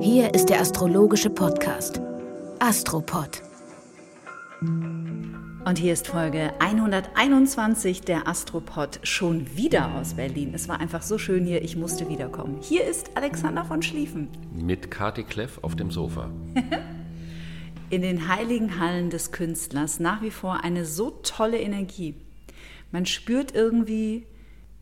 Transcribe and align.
Hier 0.00 0.32
ist 0.34 0.48
der 0.48 0.60
astrologische 0.60 1.30
Podcast 1.30 2.00
Astropod. 2.60 3.42
Und 4.60 5.78
hier 5.78 5.92
ist 5.92 6.08
Folge 6.08 6.52
121 6.60 8.02
der 8.02 8.26
Astropod 8.28 9.00
schon 9.02 9.56
wieder 9.56 9.94
aus 9.94 10.14
Berlin. 10.14 10.52
Es 10.54 10.68
war 10.68 10.80
einfach 10.80 11.02
so 11.02 11.18
schön 11.18 11.44
hier, 11.44 11.62
ich 11.62 11.76
musste 11.76 12.08
wiederkommen. 12.08 12.58
Hier 12.62 12.84
ist 12.84 13.16
Alexander 13.16 13.64
von 13.64 13.82
Schlieffen. 13.82 14.28
Mit 14.52 14.90
Kati 14.90 15.24
Kleff 15.24 15.58
auf 15.62 15.76
dem 15.76 15.90
Sofa. 15.90 16.30
In 17.90 18.02
den 18.02 18.28
heiligen 18.28 18.78
Hallen 18.80 19.10
des 19.10 19.32
Künstlers 19.32 19.98
nach 19.98 20.22
wie 20.22 20.30
vor 20.30 20.62
eine 20.62 20.84
so 20.84 21.10
tolle 21.22 21.58
Energie. 21.58 22.14
Man 22.92 23.06
spürt 23.06 23.54
irgendwie 23.54 24.26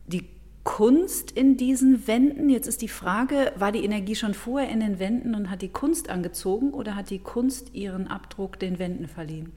die 0.05 0.36
Kunst 0.67 1.31
in 1.31 1.55
diesen 1.55 2.07
Wänden. 2.07 2.49
Jetzt 2.49 2.67
ist 2.67 2.81
die 2.81 2.89
Frage, 2.89 3.53
war 3.55 3.71
die 3.71 3.85
Energie 3.85 4.15
schon 4.15 4.33
vorher 4.33 4.69
in 4.69 4.81
den 4.81 4.99
Wänden 4.99 5.33
und 5.33 5.49
hat 5.49 5.61
die 5.61 5.69
Kunst 5.69 6.09
angezogen 6.09 6.71
oder 6.71 6.93
hat 6.97 7.09
die 7.09 7.19
Kunst 7.19 7.73
ihren 7.73 8.07
Abdruck 8.07 8.59
den 8.59 8.77
Wänden 8.77 9.07
verliehen? 9.07 9.53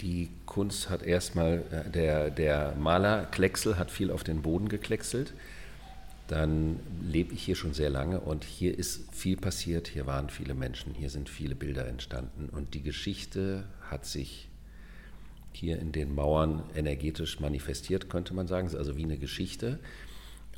Die 0.00 0.28
Kunst 0.46 0.88
hat 0.88 1.02
erstmal, 1.02 1.64
äh, 1.72 1.90
der, 1.90 2.30
der 2.30 2.76
Maler 2.78 3.24
Klecksel 3.26 3.76
hat 3.78 3.90
viel 3.90 4.12
auf 4.12 4.22
den 4.22 4.42
Boden 4.42 4.68
gekleckselt. 4.68 5.34
Dann 6.28 6.78
lebe 7.02 7.34
ich 7.34 7.42
hier 7.42 7.56
schon 7.56 7.74
sehr 7.74 7.90
lange 7.90 8.20
und 8.20 8.44
hier 8.44 8.78
ist 8.78 9.12
viel 9.12 9.36
passiert, 9.36 9.88
hier 9.88 10.06
waren 10.06 10.30
viele 10.30 10.54
Menschen, 10.54 10.94
hier 10.94 11.10
sind 11.10 11.28
viele 11.28 11.56
Bilder 11.56 11.88
entstanden 11.88 12.48
und 12.48 12.74
die 12.74 12.82
Geschichte 12.82 13.64
hat 13.90 14.06
sich 14.06 14.48
hier 15.50 15.80
in 15.80 15.90
den 15.90 16.14
Mauern 16.14 16.62
energetisch 16.76 17.40
manifestiert, 17.40 18.08
könnte 18.08 18.34
man 18.34 18.46
sagen, 18.46 18.70
also 18.74 18.96
wie 18.96 19.04
eine 19.04 19.18
Geschichte. 19.18 19.80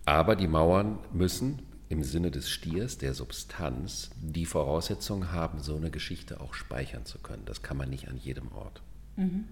Aber 0.06 0.36
die 0.36 0.48
Mauern 0.48 0.98
müssen 1.12 1.62
im 1.88 2.02
Sinne 2.02 2.30
des 2.30 2.50
Stiers, 2.50 2.98
der 2.98 3.14
Substanz, 3.14 4.10
die 4.20 4.46
Voraussetzung 4.46 5.32
haben, 5.32 5.60
so 5.60 5.76
eine 5.76 5.90
Geschichte 5.90 6.40
auch 6.40 6.54
speichern 6.54 7.04
zu 7.04 7.18
können. 7.18 7.44
Das 7.46 7.62
kann 7.62 7.76
man 7.76 7.90
nicht 7.90 8.08
an 8.08 8.16
jedem 8.16 8.50
Ort. 8.52 8.82
Mhm. 9.16 9.44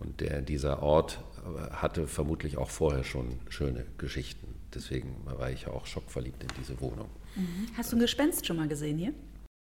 Und 0.00 0.20
der, 0.20 0.42
dieser 0.42 0.82
Ort 0.82 1.20
äh, 1.44 1.70
hatte 1.70 2.06
vermutlich 2.06 2.56
auch 2.56 2.70
vorher 2.70 3.04
schon 3.04 3.38
schöne 3.48 3.84
Geschichten. 3.98 4.54
Deswegen 4.74 5.14
war 5.24 5.50
ich 5.50 5.68
auch 5.68 5.86
schockverliebt 5.86 6.42
in 6.42 6.48
diese 6.58 6.80
Wohnung. 6.80 7.08
Mhm. 7.36 7.68
Hast 7.76 7.92
du 7.92 7.96
ein 7.96 8.00
Gespenst 8.00 8.46
schon 8.46 8.56
mal 8.56 8.68
gesehen 8.68 8.98
hier? 8.98 9.12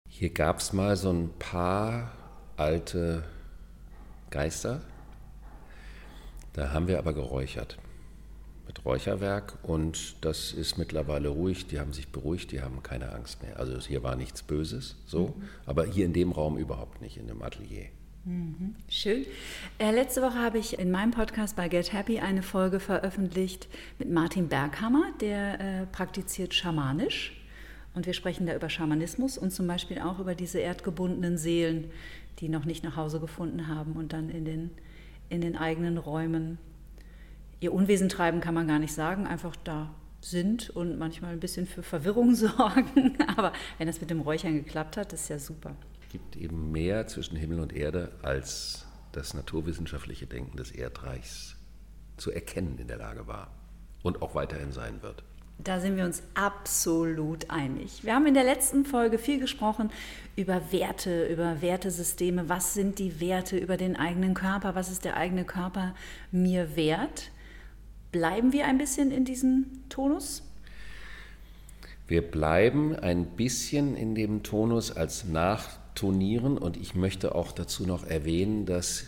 Hier 0.07 0.29
gab 0.31 0.59
es 0.59 0.73
mal 0.73 0.95
so 0.97 1.11
ein 1.11 1.29
paar 1.39 2.11
alte 2.57 3.23
Geister. 4.29 4.81
Da 6.53 6.73
haben 6.73 6.87
wir 6.87 6.99
aber 6.99 7.13
geräuchert 7.13 7.77
mit 8.69 8.85
Räucherwerk 8.85 9.57
und 9.63 10.23
das 10.23 10.53
ist 10.53 10.77
mittlerweile 10.77 11.29
ruhig. 11.29 11.65
Die 11.65 11.79
haben 11.79 11.91
sich 11.91 12.09
beruhigt, 12.09 12.51
die 12.51 12.61
haben 12.61 12.83
keine 12.83 13.11
Angst 13.13 13.41
mehr. 13.41 13.57
Also 13.57 13.79
hier 13.79 14.03
war 14.03 14.15
nichts 14.15 14.43
Böses, 14.43 14.95
so, 15.07 15.29
mhm. 15.29 15.43
aber 15.65 15.85
hier 15.85 16.05
in 16.05 16.13
dem 16.13 16.31
Raum 16.31 16.55
überhaupt 16.55 17.01
nicht, 17.01 17.17
in 17.17 17.27
dem 17.27 17.41
Atelier. 17.41 17.87
Mhm. 18.25 18.75
Schön. 18.87 19.25
Äh, 19.79 19.91
letzte 19.91 20.21
Woche 20.21 20.35
habe 20.35 20.59
ich 20.59 20.77
in 20.77 20.91
meinem 20.91 21.09
Podcast 21.09 21.55
bei 21.55 21.67
Get 21.67 21.93
Happy 21.93 22.19
eine 22.19 22.43
Folge 22.43 22.79
veröffentlicht 22.79 23.67
mit 23.97 24.11
Martin 24.11 24.49
Berghammer, 24.49 25.13
der 25.19 25.59
äh, 25.59 25.85
praktiziert 25.87 26.53
schamanisch. 26.53 27.35
Und 27.95 28.05
wir 28.05 28.13
sprechen 28.13 28.45
da 28.45 28.55
über 28.55 28.69
Schamanismus 28.69 29.39
und 29.39 29.49
zum 29.51 29.65
Beispiel 29.65 29.97
auch 29.97 30.19
über 30.19 30.35
diese 30.35 30.59
erdgebundenen 30.59 31.39
Seelen, 31.39 31.89
die 32.37 32.49
noch 32.49 32.65
nicht 32.65 32.83
nach 32.83 32.97
Hause 32.97 33.19
gefunden 33.19 33.67
haben 33.67 33.93
und 33.93 34.13
dann 34.13 34.29
in 34.29 34.45
den, 34.45 34.69
in 35.29 35.41
den 35.41 35.57
eigenen 35.57 35.97
Räumen 35.97 36.59
ihr 37.59 37.73
Unwesen 37.73 38.09
treiben, 38.09 38.41
kann 38.41 38.53
man 38.53 38.67
gar 38.67 38.79
nicht 38.79 38.93
sagen, 38.93 39.27
einfach 39.27 39.55
da 39.63 39.89
sind 40.21 40.69
und 40.69 40.97
manchmal 40.97 41.33
ein 41.33 41.39
bisschen 41.39 41.65
für 41.65 41.83
Verwirrung 41.83 42.35
sorgen. 42.35 43.17
Aber 43.35 43.53
wenn 43.77 43.87
das 43.87 44.01
mit 44.01 44.09
dem 44.09 44.21
Räuchern 44.21 44.55
geklappt 44.55 44.97
hat, 44.97 45.13
ist 45.13 45.29
ja 45.29 45.39
super 45.39 45.75
gibt 46.09 46.35
eben 46.35 46.71
mehr 46.71 47.07
zwischen 47.07 47.37
Himmel 47.37 47.59
und 47.59 47.73
Erde, 47.73 48.11
als 48.21 48.85
das 49.11 49.33
naturwissenschaftliche 49.33 50.27
Denken 50.27 50.57
des 50.57 50.71
Erdreichs 50.71 51.55
zu 52.17 52.31
erkennen 52.31 52.77
in 52.79 52.87
der 52.87 52.97
Lage 52.97 53.27
war 53.27 53.51
und 54.03 54.21
auch 54.21 54.35
weiterhin 54.35 54.71
sein 54.71 55.01
wird. 55.01 55.23
Da 55.61 55.81
sind 55.81 55.97
wir 55.97 56.05
uns 56.05 56.23
absolut 56.35 57.49
einig. 57.49 58.03
Wir 58.03 58.15
haben 58.15 58.25
in 58.25 58.33
der 58.33 58.45
letzten 58.45 58.85
Folge 58.85 59.17
viel 59.17 59.39
gesprochen 59.39 59.91
über 60.37 60.71
Werte, 60.71 61.25
über 61.25 61.61
Wertesysteme. 61.61 62.47
Was 62.47 62.73
sind 62.73 62.97
die 62.97 63.19
Werte 63.19 63.57
über 63.57 63.75
den 63.75 63.97
eigenen 63.97 64.35
Körper? 64.35 64.73
Was 64.75 64.89
ist 64.89 65.03
der 65.03 65.17
eigene 65.17 65.43
Körper 65.43 65.95
mir 66.31 66.77
wert? 66.77 67.31
Bleiben 68.11 68.53
wir 68.53 68.65
ein 68.65 68.77
bisschen 68.77 69.11
in 69.11 69.25
diesem 69.25 69.67
Tonus? 69.89 70.43
Wir 72.07 72.23
bleiben 72.23 72.95
ein 72.95 73.25
bisschen 73.35 73.95
in 73.95 74.15
dem 74.15 74.41
Tonus 74.41 74.91
als 74.91 75.25
nach 75.25 75.77
turnieren. 75.93 76.57
Und 76.57 76.75
ich 76.75 76.95
möchte 76.95 77.35
auch 77.35 77.51
dazu 77.51 77.85
noch 77.85 78.03
erwähnen, 78.03 78.65
dass, 78.65 79.05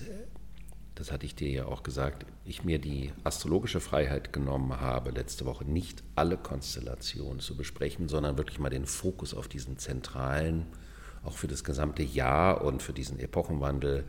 das 0.93 1.11
hatte 1.11 1.25
ich 1.25 1.33
dir 1.33 1.49
ja 1.49 1.65
auch 1.65 1.81
gesagt, 1.81 2.27
ich 2.45 2.63
mir 2.63 2.77
die 2.77 3.11
astrologische 3.23 3.79
Freiheit 3.79 4.33
genommen 4.33 4.79
habe, 4.79 5.09
letzte 5.09 5.45
Woche 5.45 5.65
nicht 5.65 6.03
alle 6.15 6.37
Konstellationen 6.37 7.39
zu 7.39 7.55
besprechen, 7.55 8.07
sondern 8.07 8.37
wirklich 8.37 8.59
mal 8.59 8.69
den 8.69 8.85
Fokus 8.85 9.33
auf 9.33 9.47
diesen 9.47 9.79
zentralen, 9.79 10.67
auch 11.23 11.37
für 11.37 11.47
das 11.47 11.63
gesamte 11.63 12.03
Jahr 12.03 12.63
und 12.63 12.83
für 12.83 12.93
diesen 12.93 13.19
Epochenwandel 13.19 14.03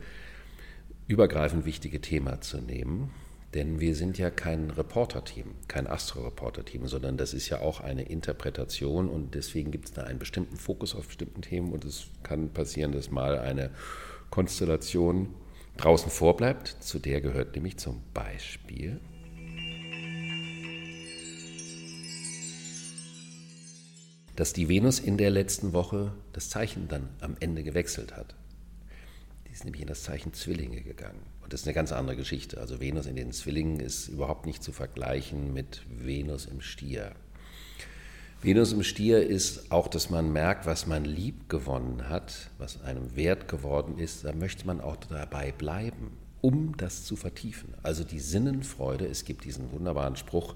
übergreifend 1.07 1.65
wichtige 1.65 1.99
Thema 1.99 2.41
zu 2.41 2.57
nehmen. 2.57 3.09
Denn 3.53 3.79
wir 3.79 3.95
sind 3.95 4.17
ja 4.17 4.31
kein 4.31 4.71
Reporter-Team, 4.71 5.55
kein 5.67 5.85
Astro-Reporter-Team, 5.85 6.87
sondern 6.87 7.17
das 7.17 7.33
ist 7.33 7.49
ja 7.49 7.59
auch 7.59 7.81
eine 7.81 8.03
Interpretation 8.03 9.09
und 9.09 9.35
deswegen 9.35 9.69
gibt 9.69 9.85
es 9.85 9.93
da 9.93 10.03
einen 10.03 10.17
bestimmten 10.17 10.57
Fokus 10.57 10.95
auf 10.95 11.07
bestimmten 11.07 11.41
Themen 11.41 11.71
und 11.71 11.85
es 11.85 12.07
kann 12.23 12.49
passieren, 12.49 12.93
dass 12.93 13.11
mal 13.11 13.37
eine 13.37 13.69
Konstellation 14.31 15.35
draußen 15.77 16.09
vorbleibt. 16.09 16.77
Zu 16.79 16.97
der 16.97 17.21
gehört 17.21 17.55
nämlich 17.55 17.77
zum 17.77 18.01
Beispiel 18.13 18.99
dass 24.35 24.53
die 24.53 24.67
Venus 24.67 24.99
in 24.99 25.17
der 25.17 25.29
letzten 25.29 25.73
Woche 25.73 26.13
das 26.31 26.49
Zeichen 26.49 26.87
dann 26.87 27.09
am 27.21 27.37
Ende 27.39 27.63
gewechselt 27.63 28.15
hat. 28.15 28.35
Die 29.47 29.53
ist 29.53 29.63
nämlich 29.63 29.81
in 29.81 29.87
das 29.87 30.03
Zeichen 30.03 30.33
Zwillinge 30.33 30.81
gegangen. 30.81 31.21
Das 31.53 31.61
ist 31.61 31.67
eine 31.67 31.75
ganz 31.75 31.91
andere 31.91 32.15
Geschichte. 32.15 32.59
Also 32.59 32.81
Venus 32.81 33.05
in 33.05 33.15
den 33.15 33.31
Zwillingen 33.31 33.79
ist 33.79 34.07
überhaupt 34.07 34.47
nicht 34.47 34.63
zu 34.63 34.71
vergleichen 34.71 35.53
mit 35.53 35.83
Venus 35.87 36.47
im 36.47 36.61
Stier. 36.61 37.11
Venus 38.41 38.73
im 38.73 38.81
Stier 38.81 39.23
ist 39.23 39.71
auch, 39.71 39.87
dass 39.87 40.09
man 40.09 40.33
merkt, 40.33 40.65
was 40.65 40.87
man 40.87 41.05
lieb 41.05 41.49
gewonnen 41.49 42.09
hat, 42.09 42.49
was 42.57 42.81
einem 42.81 43.15
wert 43.15 43.47
geworden 43.47 43.99
ist, 43.99 44.25
da 44.25 44.33
möchte 44.33 44.65
man 44.65 44.81
auch 44.81 44.95
dabei 44.95 45.51
bleiben, 45.51 46.17
um 46.41 46.75
das 46.75 47.05
zu 47.05 47.15
vertiefen. 47.15 47.75
Also 47.83 48.03
die 48.03 48.19
Sinnenfreude, 48.19 49.05
es 49.05 49.23
gibt 49.23 49.43
diesen 49.43 49.71
wunderbaren 49.71 50.15
Spruch, 50.15 50.55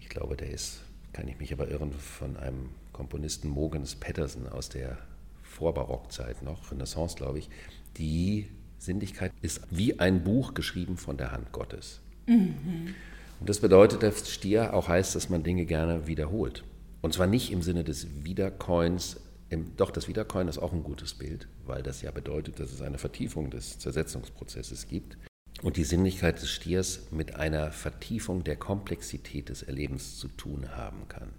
ich 0.00 0.08
glaube, 0.08 0.36
der 0.36 0.50
ist, 0.50 0.80
kann 1.12 1.28
ich 1.28 1.38
mich 1.38 1.52
aber 1.52 1.70
irren, 1.70 1.92
von 1.92 2.36
einem 2.36 2.70
Komponisten 2.92 3.48
Mogens 3.48 3.94
Pettersen 3.94 4.48
aus 4.48 4.70
der 4.70 4.98
Vorbarockzeit 5.44 6.42
noch, 6.42 6.72
Renaissance, 6.72 7.14
glaube 7.14 7.38
ich, 7.38 7.48
die 7.96 8.48
Sinnlichkeit 8.78 9.32
ist 9.42 9.62
wie 9.70 9.98
ein 9.98 10.24
Buch 10.24 10.54
geschrieben 10.54 10.96
von 10.96 11.16
der 11.16 11.32
Hand 11.32 11.52
Gottes. 11.52 12.00
Mhm. 12.26 12.94
Und 13.40 13.48
das 13.48 13.60
bedeutet, 13.60 14.02
dass 14.02 14.30
Stier 14.30 14.74
auch 14.74 14.88
heißt, 14.88 15.14
dass 15.14 15.28
man 15.28 15.42
Dinge 15.42 15.66
gerne 15.66 16.06
wiederholt. 16.06 16.64
Und 17.02 17.12
zwar 17.12 17.26
nicht 17.26 17.52
im 17.52 17.62
Sinne 17.62 17.84
des 17.84 18.24
Wiedercoins, 18.24 19.20
im, 19.48 19.76
doch 19.76 19.90
das 19.90 20.08
Wiedercoin 20.08 20.48
ist 20.48 20.58
auch 20.58 20.72
ein 20.72 20.82
gutes 20.82 21.14
Bild, 21.14 21.46
weil 21.64 21.82
das 21.82 22.02
ja 22.02 22.10
bedeutet, 22.10 22.58
dass 22.58 22.72
es 22.72 22.82
eine 22.82 22.98
Vertiefung 22.98 23.50
des 23.50 23.78
Zersetzungsprozesses 23.78 24.88
gibt. 24.88 25.16
Und 25.62 25.76
die 25.76 25.84
Sinnlichkeit 25.84 26.42
des 26.42 26.50
Stiers 26.50 27.06
mit 27.12 27.36
einer 27.36 27.72
Vertiefung 27.72 28.44
der 28.44 28.56
Komplexität 28.56 29.48
des 29.48 29.62
Erlebens 29.62 30.18
zu 30.18 30.28
tun 30.28 30.76
haben 30.76 31.08
kann. 31.08 31.30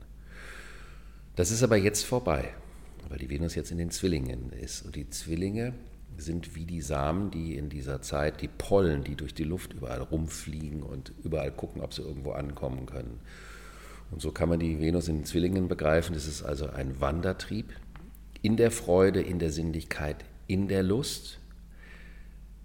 Das 1.36 1.52
ist 1.52 1.62
aber 1.62 1.78
jetzt 1.78 2.04
vorbei, 2.04 2.50
weil 3.10 3.20
die 3.20 3.30
Venus 3.30 3.54
jetzt 3.54 3.72
in 3.72 3.78
den 3.78 3.92
Zwillingen 3.92 4.52
ist. 4.54 4.84
Und 4.84 4.96
die 4.96 5.08
Zwillinge 5.10 5.74
sind 6.18 6.56
wie 6.56 6.66
die 6.66 6.82
Samen, 6.82 7.32
die 7.32 7.56
in 7.56 7.70
dieser 7.70 8.02
Zeit, 8.02 8.42
die 8.42 8.48
Pollen, 8.48 9.04
die 9.04 9.16
durch 9.16 9.34
die 9.34 9.44
Luft 9.44 9.74
überall 9.74 10.02
rumfliegen 10.02 10.84
und 10.84 11.14
überall 11.24 11.52
gucken, 11.52 11.82
ob 11.82 11.94
sie 11.94 12.02
irgendwo 12.02 12.32
ankommen 12.32 12.86
können. 12.86 13.20
Und 14.12 14.22
so 14.22 14.32
kann 14.32 14.50
man 14.50 14.60
die 14.60 14.80
Venus 14.80 15.08
in 15.08 15.18
den 15.18 15.26
Zwillingen 15.26 15.68
begreifen. 15.68 16.14
Das 16.14 16.28
ist 16.28 16.44
also 16.44 16.70
ein 16.70 17.00
Wandertrieb 17.02 17.74
in 18.42 18.58
der 18.58 18.72
Freude, 18.72 19.22
in 19.22 19.40
der 19.40 19.52
Sinnlichkeit, 19.52 20.24
in 20.48 20.68
der 20.68 20.84
Lust. 20.84 21.40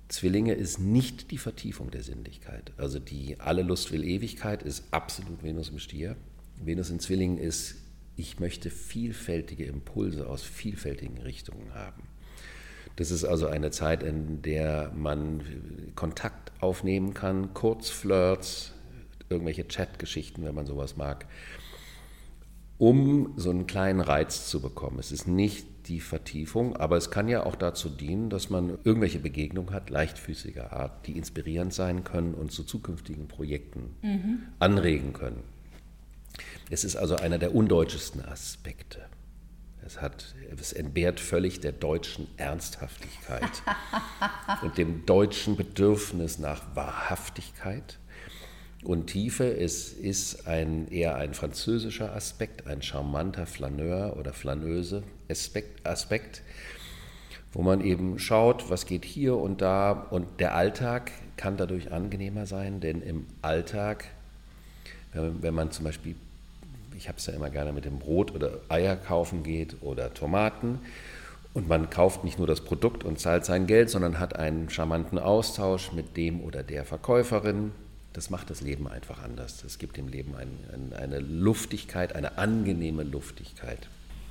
Zwillinge 0.08 0.54
ist 0.54 0.78
nicht 0.78 1.30
die 1.30 1.38
Vertiefung 1.38 1.90
der 1.90 2.02
Sinnlichkeit. 2.02 2.72
Also 2.76 2.98
die 2.98 3.40
alle 3.40 3.62
Lust 3.62 3.92
will 3.92 4.04
Ewigkeit 4.04 4.62
ist 4.62 4.84
absolut 4.92 5.42
Venus 5.42 5.70
im 5.70 5.78
Stier. 5.78 6.16
Venus 6.62 6.90
in 6.90 7.00
Zwillingen 7.00 7.38
ist, 7.38 7.76
ich 8.16 8.38
möchte 8.38 8.70
vielfältige 8.70 9.64
Impulse 9.64 10.28
aus 10.28 10.42
vielfältigen 10.42 11.18
Richtungen 11.18 11.74
haben. 11.74 12.11
Das 12.96 13.10
ist 13.10 13.24
also 13.24 13.46
eine 13.46 13.70
Zeit, 13.70 14.02
in 14.02 14.42
der 14.42 14.92
man 14.94 15.42
Kontakt 15.94 16.52
aufnehmen 16.60 17.14
kann, 17.14 17.54
Kurzflirts, 17.54 18.72
irgendwelche 19.28 19.64
Chatgeschichten, 19.64 20.44
wenn 20.44 20.54
man 20.54 20.66
sowas 20.66 20.96
mag, 20.96 21.26
um 22.78 23.34
so 23.36 23.50
einen 23.50 23.66
kleinen 23.66 24.00
Reiz 24.00 24.48
zu 24.48 24.60
bekommen. 24.60 24.98
Es 24.98 25.12
ist 25.12 25.26
nicht 25.26 25.66
die 25.86 26.00
Vertiefung, 26.00 26.76
aber 26.76 26.96
es 26.96 27.10
kann 27.10 27.28
ja 27.28 27.44
auch 27.44 27.56
dazu 27.56 27.88
dienen, 27.88 28.30
dass 28.30 28.50
man 28.50 28.78
irgendwelche 28.84 29.18
Begegnungen 29.18 29.72
hat, 29.72 29.90
leichtfüßiger 29.90 30.72
Art, 30.72 31.06
die 31.06 31.16
inspirierend 31.16 31.72
sein 31.72 32.04
können 32.04 32.34
und 32.34 32.52
zu 32.52 32.62
zukünftigen 32.62 33.26
Projekten 33.26 33.96
mhm. 34.02 34.38
anregen 34.58 35.12
können. 35.12 35.42
Es 36.70 36.84
ist 36.84 36.96
also 36.96 37.16
einer 37.16 37.38
der 37.38 37.54
undeutschesten 37.54 38.24
Aspekte. 38.24 39.02
Es, 39.84 40.00
hat, 40.00 40.34
es 40.58 40.72
entbehrt 40.72 41.18
völlig 41.18 41.60
der 41.60 41.72
deutschen 41.72 42.28
Ernsthaftigkeit 42.36 43.62
und 44.62 44.78
dem 44.78 45.06
deutschen 45.06 45.56
Bedürfnis 45.56 46.38
nach 46.38 46.62
Wahrhaftigkeit 46.74 47.98
und 48.84 49.06
Tiefe. 49.06 49.44
Es 49.56 49.92
ist 49.92 50.46
ein, 50.46 50.88
eher 50.88 51.16
ein 51.16 51.34
französischer 51.34 52.14
Aspekt, 52.14 52.66
ein 52.66 52.82
charmanter 52.82 53.46
Flaneur 53.46 54.16
oder 54.16 54.32
Flaneuse 54.32 55.02
Aspekt, 55.28 55.86
Aspekt, 55.86 56.42
wo 57.52 57.62
man 57.62 57.80
eben 57.80 58.18
schaut, 58.18 58.70
was 58.70 58.86
geht 58.86 59.04
hier 59.04 59.36
und 59.36 59.62
da. 59.62 59.92
Und 59.92 60.40
der 60.40 60.54
Alltag 60.54 61.12
kann 61.36 61.56
dadurch 61.56 61.92
angenehmer 61.92 62.46
sein, 62.46 62.80
denn 62.80 63.02
im 63.02 63.26
Alltag, 63.40 64.06
wenn 65.12 65.54
man 65.54 65.70
zum 65.70 65.84
Beispiel 65.84 66.14
ich 66.96 67.08
habe 67.08 67.18
es 67.18 67.26
ja 67.26 67.32
immer 67.32 67.50
gerne 67.50 67.72
mit 67.72 67.84
dem 67.84 67.98
Brot 67.98 68.34
oder 68.34 68.60
Eier 68.68 68.96
kaufen 68.96 69.42
geht 69.42 69.76
oder 69.82 70.12
Tomaten. 70.14 70.80
Und 71.54 71.68
man 71.68 71.90
kauft 71.90 72.24
nicht 72.24 72.38
nur 72.38 72.46
das 72.46 72.62
Produkt 72.62 73.04
und 73.04 73.18
zahlt 73.18 73.44
sein 73.44 73.66
Geld, 73.66 73.90
sondern 73.90 74.18
hat 74.18 74.36
einen 74.36 74.70
charmanten 74.70 75.18
Austausch 75.18 75.92
mit 75.92 76.16
dem 76.16 76.40
oder 76.40 76.62
der 76.62 76.84
Verkäuferin. 76.84 77.72
Das 78.14 78.30
macht 78.30 78.50
das 78.50 78.62
Leben 78.62 78.88
einfach 78.88 79.22
anders. 79.22 79.62
Es 79.64 79.78
gibt 79.78 79.96
dem 79.96 80.08
Leben 80.08 80.34
ein, 80.34 80.48
ein, 80.72 80.92
eine 80.96 81.18
Luftigkeit, 81.18 82.14
eine 82.14 82.38
angenehme 82.38 83.02
Luftigkeit. 83.02 83.88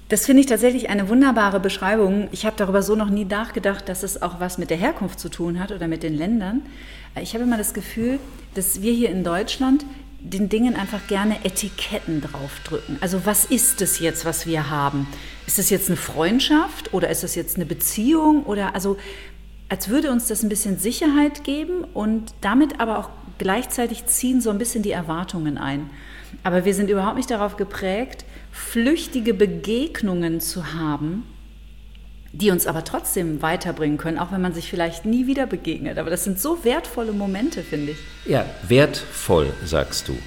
Das 0.10 0.26
finde 0.26 0.42
ich 0.42 0.48
tatsächlich 0.48 0.90
eine 0.90 1.08
wunderbare 1.08 1.60
Beschreibung. 1.60 2.28
Ich 2.34 2.46
habe 2.46 2.58
darüber 2.58 2.84
so 2.84 2.96
noch 2.96 3.10
nie 3.10 3.24
nachgedacht, 3.24 3.88
dass 3.88 4.04
es 4.04 4.22
auch 4.22 4.42
was 4.42 4.58
mit 4.58 4.70
der 4.70 4.78
Herkunft 4.78 5.20
zu 5.20 5.30
tun 5.30 5.58
hat 5.60 5.72
oder 5.72 5.88
mit 5.88 6.04
den 6.04 6.16
Ländern. 6.16 6.64
Ich 7.22 7.34
habe 7.34 7.46
immer 7.46 7.58
das 7.58 7.74
Gefühl, 7.74 8.20
dass 8.54 8.82
wir 8.82 8.92
hier 8.92 9.10
in 9.10 9.24
Deutschland 9.24 9.86
den 10.24 10.50
Dingen 10.50 10.76
einfach 10.76 11.08
gerne 11.08 11.44
Etiketten 11.44 12.22
draufdrücken. 12.22 12.98
Also 13.02 13.26
was 13.26 13.46
ist 13.46 13.82
es 13.82 14.00
jetzt, 14.00 14.24
was 14.24 14.46
wir 14.46 14.70
haben? 14.70 15.08
Ist 15.48 15.58
das 15.58 15.70
jetzt 15.70 15.90
eine 15.90 15.98
Freundschaft 15.98 16.94
oder 16.94 17.10
ist 17.10 17.24
das 17.24 17.36
jetzt 17.36 17.56
eine 17.56 17.66
Beziehung 17.66 18.44
oder 18.44 18.76
also 18.76 18.98
als 19.68 19.90
würde 19.90 20.12
uns 20.12 20.28
das 20.28 20.44
ein 20.44 20.50
bisschen 20.50 20.78
Sicherheit 20.78 21.44
geben 21.44 21.86
und 21.94 22.34
damit 22.42 22.80
aber 22.80 23.00
auch 23.00 23.10
gleichzeitig 23.38 24.06
ziehen 24.06 24.42
so 24.42 24.50
ein 24.50 24.58
bisschen 24.58 24.84
die 24.84 24.92
Erwartungen 24.92 25.58
ein. 25.58 25.90
Aber 26.44 26.66
wir 26.66 26.74
sind 26.74 26.90
überhaupt 26.90 27.18
nicht 27.18 27.32
darauf 27.32 27.58
geprägt, 27.58 28.26
flüchtige 28.52 29.34
Begegnungen 29.34 30.42
zu 30.42 30.74
haben, 30.74 31.24
die 32.34 32.52
uns 32.52 32.66
aber 32.66 32.84
trotzdem 32.84 33.42
weiterbringen 33.42 33.98
können, 33.98 34.18
auch 34.18 34.32
wenn 34.32 34.42
man 34.42 34.54
sich 34.54 34.70
vielleicht 34.70 35.06
nie 35.06 35.28
wieder 35.28 35.48
begegnet. 35.48 35.98
Aber 35.98 36.10
das 36.10 36.24
sind 36.24 36.40
so 36.40 36.64
wertvolle 36.64 37.12
Momente, 37.12 37.62
finde 37.62 37.92
ich. 37.92 37.98
Ja, 38.26 38.46
wertvoll, 38.68 39.54
sagst 39.66 40.08
du. 40.08 40.18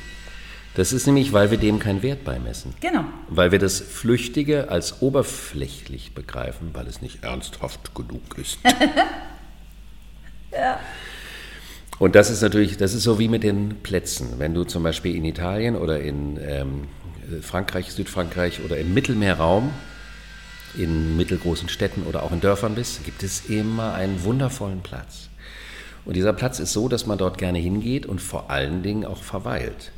Das 0.74 0.92
ist 0.92 1.06
nämlich, 1.06 1.32
weil 1.32 1.50
wir 1.50 1.58
dem 1.58 1.78
keinen 1.78 2.02
Wert 2.02 2.24
beimessen. 2.24 2.74
Genau. 2.80 3.04
Weil 3.28 3.52
wir 3.52 3.60
das 3.60 3.80
Flüchtige 3.80 4.70
als 4.70 5.02
oberflächlich 5.02 6.14
begreifen, 6.14 6.70
weil 6.72 6.86
es 6.88 7.00
nicht 7.00 7.22
ernsthaft 7.22 7.94
genug 7.94 8.36
ist. 8.36 8.58
ja. 10.52 10.80
Und 12.00 12.16
das 12.16 12.28
ist 12.28 12.42
natürlich, 12.42 12.76
das 12.76 12.92
ist 12.92 13.04
so 13.04 13.20
wie 13.20 13.28
mit 13.28 13.44
den 13.44 13.76
Plätzen. 13.82 14.34
Wenn 14.38 14.52
du 14.52 14.64
zum 14.64 14.82
Beispiel 14.82 15.14
in 15.14 15.24
Italien 15.24 15.76
oder 15.76 16.00
in 16.00 16.40
ähm, 16.42 16.88
Frankreich, 17.40 17.92
Südfrankreich 17.92 18.64
oder 18.64 18.76
im 18.76 18.92
Mittelmeerraum 18.92 19.70
in 20.76 21.16
mittelgroßen 21.16 21.68
Städten 21.68 22.02
oder 22.04 22.22
auch 22.22 22.32
in 22.32 22.40
Dörfern 22.40 22.74
bist, 22.74 23.04
gibt 23.04 23.22
es 23.22 23.48
immer 23.48 23.94
einen 23.94 24.24
wundervollen 24.24 24.80
Platz. 24.82 25.28
Und 26.04 26.16
dieser 26.16 26.32
Platz 26.32 26.58
ist 26.58 26.72
so, 26.72 26.88
dass 26.88 27.06
man 27.06 27.18
dort 27.18 27.38
gerne 27.38 27.58
hingeht 27.58 28.06
und 28.06 28.20
vor 28.20 28.50
allen 28.50 28.82
Dingen 28.82 29.04
auch 29.04 29.22
verweilt. 29.22 29.92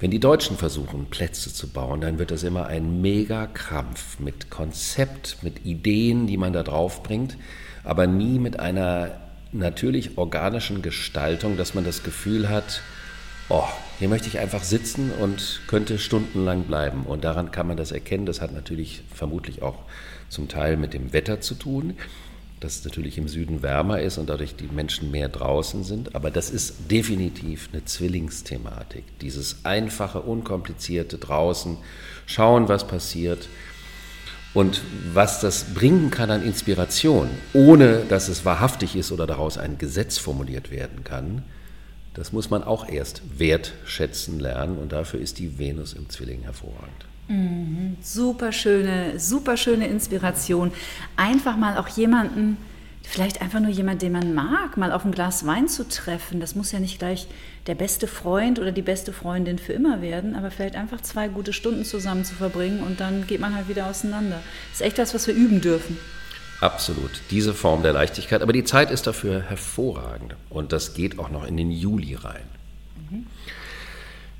Wenn 0.00 0.10
die 0.10 0.20
Deutschen 0.20 0.56
versuchen, 0.56 1.06
Plätze 1.06 1.52
zu 1.52 1.68
bauen, 1.68 2.00
dann 2.00 2.18
wird 2.18 2.30
das 2.30 2.42
immer 2.42 2.66
ein 2.66 3.00
Mega-Krampf 3.00 4.18
mit 4.18 4.50
Konzept, 4.50 5.38
mit 5.42 5.64
Ideen, 5.64 6.26
die 6.26 6.36
man 6.36 6.52
da 6.52 6.62
drauf 6.62 7.02
bringt, 7.02 7.38
aber 7.84 8.06
nie 8.06 8.38
mit 8.38 8.58
einer 8.58 9.12
natürlich 9.52 10.18
organischen 10.18 10.82
Gestaltung, 10.82 11.56
dass 11.56 11.74
man 11.74 11.84
das 11.84 12.02
Gefühl 12.02 12.48
hat, 12.48 12.82
oh, 13.48 13.64
hier 13.98 14.08
möchte 14.08 14.28
ich 14.28 14.38
einfach 14.38 14.64
sitzen 14.64 15.10
und 15.10 15.60
könnte 15.66 15.98
stundenlang 15.98 16.64
bleiben. 16.64 17.04
Und 17.04 17.24
daran 17.24 17.50
kann 17.50 17.66
man 17.66 17.76
das 17.76 17.92
erkennen. 17.92 18.26
Das 18.26 18.40
hat 18.40 18.52
natürlich 18.52 19.02
vermutlich 19.14 19.62
auch 19.62 19.78
zum 20.28 20.48
Teil 20.48 20.76
mit 20.76 20.94
dem 20.94 21.12
Wetter 21.12 21.40
zu 21.40 21.54
tun, 21.54 21.94
dass 22.60 22.76
es 22.76 22.84
natürlich 22.84 23.18
im 23.18 23.28
Süden 23.28 23.62
wärmer 23.62 24.00
ist 24.00 24.18
und 24.18 24.30
dadurch 24.30 24.56
die 24.56 24.68
Menschen 24.68 25.10
mehr 25.10 25.28
draußen 25.28 25.84
sind. 25.84 26.14
Aber 26.14 26.30
das 26.30 26.50
ist 26.50 26.90
definitiv 26.90 27.68
eine 27.72 27.84
Zwillingsthematik. 27.84 29.04
Dieses 29.20 29.64
einfache, 29.64 30.20
unkomplizierte 30.20 31.18
draußen, 31.18 31.76
schauen, 32.26 32.68
was 32.68 32.86
passiert. 32.86 33.48
Und 34.54 34.82
was 35.12 35.40
das 35.40 35.74
bringen 35.74 36.10
kann 36.10 36.30
an 36.30 36.44
Inspiration, 36.44 37.28
ohne 37.52 38.04
dass 38.08 38.28
es 38.28 38.44
wahrhaftig 38.44 38.94
ist 38.94 39.10
oder 39.10 39.26
daraus 39.26 39.58
ein 39.58 39.78
Gesetz 39.78 40.16
formuliert 40.16 40.70
werden 40.70 41.02
kann, 41.02 41.42
das 42.14 42.32
muss 42.32 42.50
man 42.50 42.62
auch 42.62 42.88
erst 42.88 43.22
wertschätzen 43.38 44.40
lernen 44.40 44.78
und 44.78 44.92
dafür 44.92 45.20
ist 45.20 45.38
die 45.38 45.58
Venus 45.58 45.92
im 45.92 46.08
Zwilling 46.08 46.42
hervorragend. 46.42 47.06
Mhm. 47.28 47.96
Super 48.00 48.52
schöne, 48.52 49.18
super 49.18 49.56
schöne 49.56 49.88
Inspiration. 49.88 50.72
Einfach 51.16 51.56
mal 51.56 51.78
auch 51.78 51.88
jemanden, 51.88 52.56
vielleicht 53.02 53.42
einfach 53.42 53.60
nur 53.60 53.70
jemand, 53.70 54.02
den 54.02 54.12
man 54.12 54.34
mag, 54.34 54.76
mal 54.76 54.92
auf 54.92 55.04
ein 55.04 55.12
Glas 55.12 55.46
Wein 55.46 55.68
zu 55.68 55.88
treffen. 55.88 56.40
Das 56.40 56.54
muss 56.54 56.72
ja 56.72 56.80
nicht 56.80 56.98
gleich 56.98 57.26
der 57.66 57.74
beste 57.74 58.06
Freund 58.06 58.58
oder 58.58 58.72
die 58.72 58.82
beste 58.82 59.12
Freundin 59.12 59.58
für 59.58 59.72
immer 59.72 60.02
werden, 60.02 60.36
aber 60.36 60.50
vielleicht 60.50 60.76
einfach 60.76 61.00
zwei 61.00 61.28
gute 61.28 61.52
Stunden 61.52 61.84
zusammen 61.84 62.24
zu 62.24 62.34
verbringen 62.34 62.82
und 62.82 63.00
dann 63.00 63.26
geht 63.26 63.40
man 63.40 63.54
halt 63.54 63.68
wieder 63.68 63.86
auseinander. 63.86 64.40
Das 64.70 64.80
ist 64.80 64.86
echt 64.86 64.98
was, 64.98 65.14
was 65.14 65.26
wir 65.26 65.34
üben 65.34 65.60
dürfen. 65.60 65.96
Absolut, 66.64 67.20
diese 67.30 67.52
Form 67.52 67.82
der 67.82 67.92
Leichtigkeit. 67.92 68.40
Aber 68.40 68.54
die 68.54 68.64
Zeit 68.64 68.90
ist 68.90 69.06
dafür 69.06 69.42
hervorragend 69.42 70.34
und 70.48 70.72
das 70.72 70.94
geht 70.94 71.18
auch 71.18 71.28
noch 71.28 71.44
in 71.44 71.58
den 71.58 71.70
Juli 71.70 72.14
rein. 72.14 72.46
Mhm. 73.10 73.26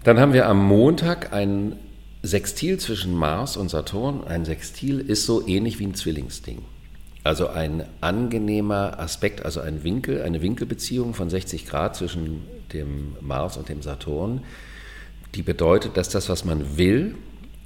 Dann 0.04 0.18
haben 0.18 0.32
wir 0.32 0.48
am 0.48 0.66
Montag 0.66 1.34
ein 1.34 1.76
Sextil 2.22 2.78
zwischen 2.78 3.14
Mars 3.14 3.58
und 3.58 3.68
Saturn. 3.68 4.24
Ein 4.24 4.46
Sextil 4.46 5.00
ist 5.00 5.26
so 5.26 5.46
ähnlich 5.46 5.78
wie 5.78 5.84
ein 5.84 5.94
Zwillingsding. 5.94 6.62
Also 7.24 7.48
ein 7.48 7.84
angenehmer 8.00 8.98
Aspekt, 9.00 9.44
also 9.44 9.60
ein 9.60 9.84
Winkel, 9.84 10.22
eine 10.22 10.40
Winkelbeziehung 10.40 11.12
von 11.12 11.28
60 11.28 11.66
Grad 11.66 11.94
zwischen 11.94 12.42
dem 12.72 13.16
Mars 13.20 13.58
und 13.58 13.68
dem 13.68 13.82
Saturn, 13.82 14.42
die 15.34 15.42
bedeutet, 15.42 15.98
dass 15.98 16.08
das, 16.08 16.30
was 16.30 16.46
man 16.46 16.78
will, 16.78 17.16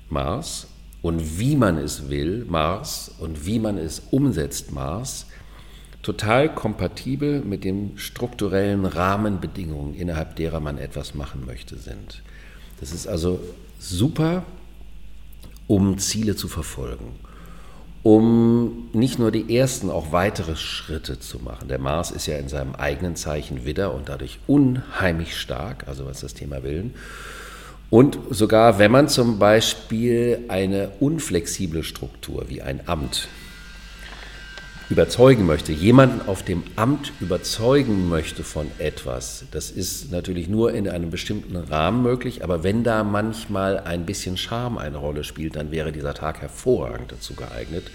Mars, 0.08 0.66
und 1.02 1.38
wie 1.38 1.57
man 1.57 1.78
es 1.78 2.09
will, 2.09 2.45
Mars, 2.49 3.12
und 3.19 3.47
wie 3.47 3.59
man 3.59 3.78
es 3.78 4.02
umsetzt, 4.11 4.73
Mars, 4.73 5.26
total 6.02 6.55
kompatibel 6.55 7.40
mit 7.40 7.64
den 7.64 7.99
strukturellen 7.99 8.87
Rahmenbedingungen, 8.87 9.95
innerhalb 9.95 10.37
derer 10.37 10.61
man 10.61 10.78
etwas 10.78 11.14
machen 11.14 11.45
möchte, 11.47 11.76
sind. 11.76 12.23
Das 12.81 12.93
ist 12.93 13.07
also 13.07 13.40
super, 13.78 14.45
um 15.67 15.99
Ziele 15.99 16.35
zu 16.35 16.49
verfolgen, 16.49 17.17
um 18.02 18.88
nicht 18.93 19.19
nur 19.19 19.31
die 19.31 19.55
ersten, 19.57 19.90
auch 19.90 20.12
weitere 20.12 20.57
Schritte 20.57 21.21
zu 21.21 21.40
machen. 21.40 21.69
Der 21.69 21.78
Mars 21.78 22.11
ist 22.11 22.26
ja 22.26 22.38
in 22.38 22.49
seinem 22.49 22.75
eigenen 22.75 23.17
Zeichen 23.17 23.64
Widder 23.64 23.95
und 23.95 24.09
dadurch 24.09 24.38
unheimlich 24.47 25.37
stark, 25.37 25.87
also 25.87 26.07
was 26.07 26.21
das 26.21 26.35
Thema 26.35 26.62
Willen. 26.62 26.95
Und 27.90 28.18
sogar 28.30 28.78
wenn 28.78 28.90
man 28.90 29.09
zum 29.09 29.38
Beispiel 29.38 30.45
eine 30.49 30.90
unflexible 31.00 31.83
Struktur 31.83 32.45
wie 32.49 32.61
ein 32.61 32.80
Amt 32.87 33.28
überzeugen 34.90 35.47
möchte, 35.47 35.73
jemanden 35.73 36.26
auf 36.28 36.42
dem 36.42 36.62
Amt 36.76 37.12
überzeugen 37.21 38.09
möchte 38.09 38.42
von 38.42 38.71
etwas, 38.78 39.45
das 39.50 39.71
ist 39.71 40.11
natürlich 40.11 40.49
nur 40.49 40.73
in 40.73 40.88
einem 40.88 41.11
bestimmten 41.11 41.57
Rahmen 41.57 42.02
möglich, 42.02 42.42
aber 42.42 42.62
wenn 42.62 42.85
da 42.85 43.04
manchmal 43.04 43.80
ein 43.80 44.07
bisschen 44.07 44.37
Charme 44.37 44.78
eine 44.78 44.97
Rolle 44.99 45.25
spielt, 45.25 45.57
dann 45.57 45.71
wäre 45.71 45.92
dieser 45.92 46.14
Tag 46.14 46.40
hervorragend 46.40 47.12
dazu 47.12 47.35
geeignet, 47.35 47.90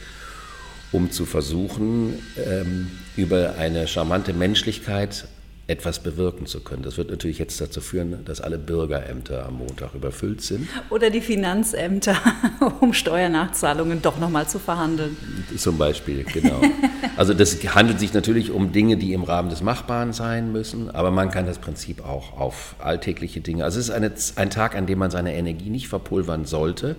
um 0.92 1.10
zu 1.10 1.26
versuchen, 1.26 2.20
ähm, 2.38 2.92
über 3.16 3.56
eine 3.58 3.88
charmante 3.88 4.34
Menschlichkeit 4.34 5.26
etwas 5.66 6.00
bewirken 6.00 6.46
zu 6.46 6.60
können. 6.60 6.84
Das 6.84 6.98
wird 6.98 7.10
natürlich 7.10 7.40
jetzt 7.40 7.62
dazu 7.62 7.80
führen, 7.80 8.26
dass 8.26 8.42
alle 8.42 8.58
Bürgerämter 8.58 9.46
am 9.46 9.60
Montag 9.60 9.94
überfüllt 9.96 10.42
sind. 10.42 10.68
Oder 10.90 11.10
die 11.10 11.22
Finanzämter, 11.22 12.18
um 12.82 12.94
Steuernachzahlungen 12.94 14.02
doch 14.02 14.20
nochmal 14.20 14.46
zu 14.48 14.60
verhandeln. 14.60 15.16
Zum 15.56 15.78
Beispiel, 15.78 16.24
genau. 16.26 16.62
Also 17.16 17.36
das 17.36 17.64
handelt 17.76 18.00
sich 18.00 18.12
natürlich 18.14 18.50
um 18.50 18.72
Dinge, 18.72 18.98
die 18.98 19.14
im 19.14 19.24
Rahmen 19.24 19.50
des 19.50 19.62
Machbaren 19.62 20.14
sein 20.14 20.52
müssen, 20.52 20.90
aber 20.90 21.12
man 21.12 21.30
kann 21.30 21.46
das 21.46 21.60
Prinzip 21.60 22.04
auch 22.04 22.40
auf 22.40 22.76
alltägliche 22.80 23.40
Dinge. 23.40 23.64
Also 23.66 23.80
es 23.80 23.90
ist 23.90 23.94
eine, 23.94 24.12
ein 24.36 24.50
Tag, 24.50 24.76
an 24.76 24.88
dem 24.88 24.98
man 24.98 25.12
seine 25.12 25.36
Energie 25.36 25.70
nicht 25.70 25.90
verpulvern 25.90 26.46
sollte, 26.46 26.96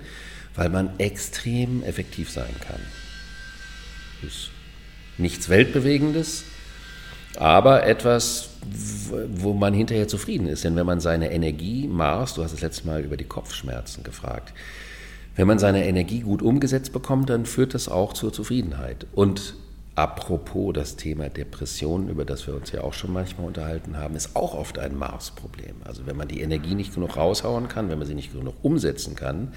weil 0.54 0.68
man 0.68 0.90
extrem 0.98 1.82
effektiv 1.82 2.30
sein 2.30 2.54
kann. 2.60 2.80
Ist 4.22 4.50
nichts 5.18 5.48
Weltbewegendes, 5.48 6.44
aber 7.36 7.86
etwas, 7.86 8.50
wo 9.34 9.52
man 9.52 9.74
hinterher 9.74 10.08
zufrieden 10.08 10.46
ist. 10.46 10.64
Denn 10.64 10.76
wenn 10.76 10.86
man 10.86 11.00
seine 11.00 11.32
Energie, 11.32 11.88
Mars, 11.88 12.34
du 12.34 12.42
hast 12.42 12.52
das 12.52 12.60
letzte 12.60 12.86
Mal 12.86 13.02
über 13.02 13.16
die 13.16 13.24
Kopfschmerzen 13.24 14.02
gefragt, 14.04 14.52
wenn 15.36 15.46
man 15.46 15.58
seine 15.58 15.86
Energie 15.86 16.20
gut 16.20 16.42
umgesetzt 16.42 16.92
bekommt, 16.92 17.28
dann 17.28 17.44
führt 17.44 17.74
das 17.74 17.88
auch 17.88 18.12
zur 18.12 18.32
Zufriedenheit. 18.32 19.06
Und 19.14 19.54
apropos 19.96 20.72
das 20.72 20.96
Thema 20.96 21.28
Depression, 21.28 22.08
über 22.08 22.24
das 22.24 22.46
wir 22.46 22.54
uns 22.54 22.70
ja 22.72 22.82
auch 22.82 22.92
schon 22.92 23.12
manchmal 23.12 23.46
unterhalten 23.48 23.96
haben, 23.96 24.14
ist 24.14 24.36
auch 24.36 24.54
oft 24.54 24.78
ein 24.78 24.96
Mars-Problem. 24.96 25.76
Also 25.84 26.06
wenn 26.06 26.16
man 26.16 26.28
die 26.28 26.40
Energie 26.40 26.74
nicht 26.74 26.94
genug 26.94 27.16
raushauen 27.16 27.68
kann, 27.68 27.90
wenn 27.90 27.98
man 27.98 28.06
sie 28.06 28.14
nicht 28.14 28.32
genug 28.32 28.54
umsetzen 28.62 29.16
kann, 29.16 29.52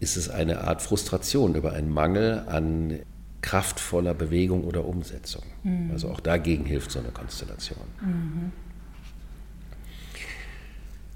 ist 0.00 0.16
es 0.16 0.28
eine 0.28 0.62
Art 0.62 0.82
Frustration 0.82 1.54
über 1.54 1.72
einen 1.72 1.92
Mangel 1.92 2.42
an 2.46 3.00
kraftvoller 3.42 4.14
Bewegung 4.14 4.64
oder 4.64 4.84
Umsetzung. 4.84 5.42
Mhm. 5.62 5.90
Also 5.92 6.10
auch 6.10 6.20
dagegen 6.20 6.64
hilft 6.64 6.90
so 6.90 6.98
eine 6.98 7.10
Konstellation. 7.10 7.86
Mhm. 8.00 8.52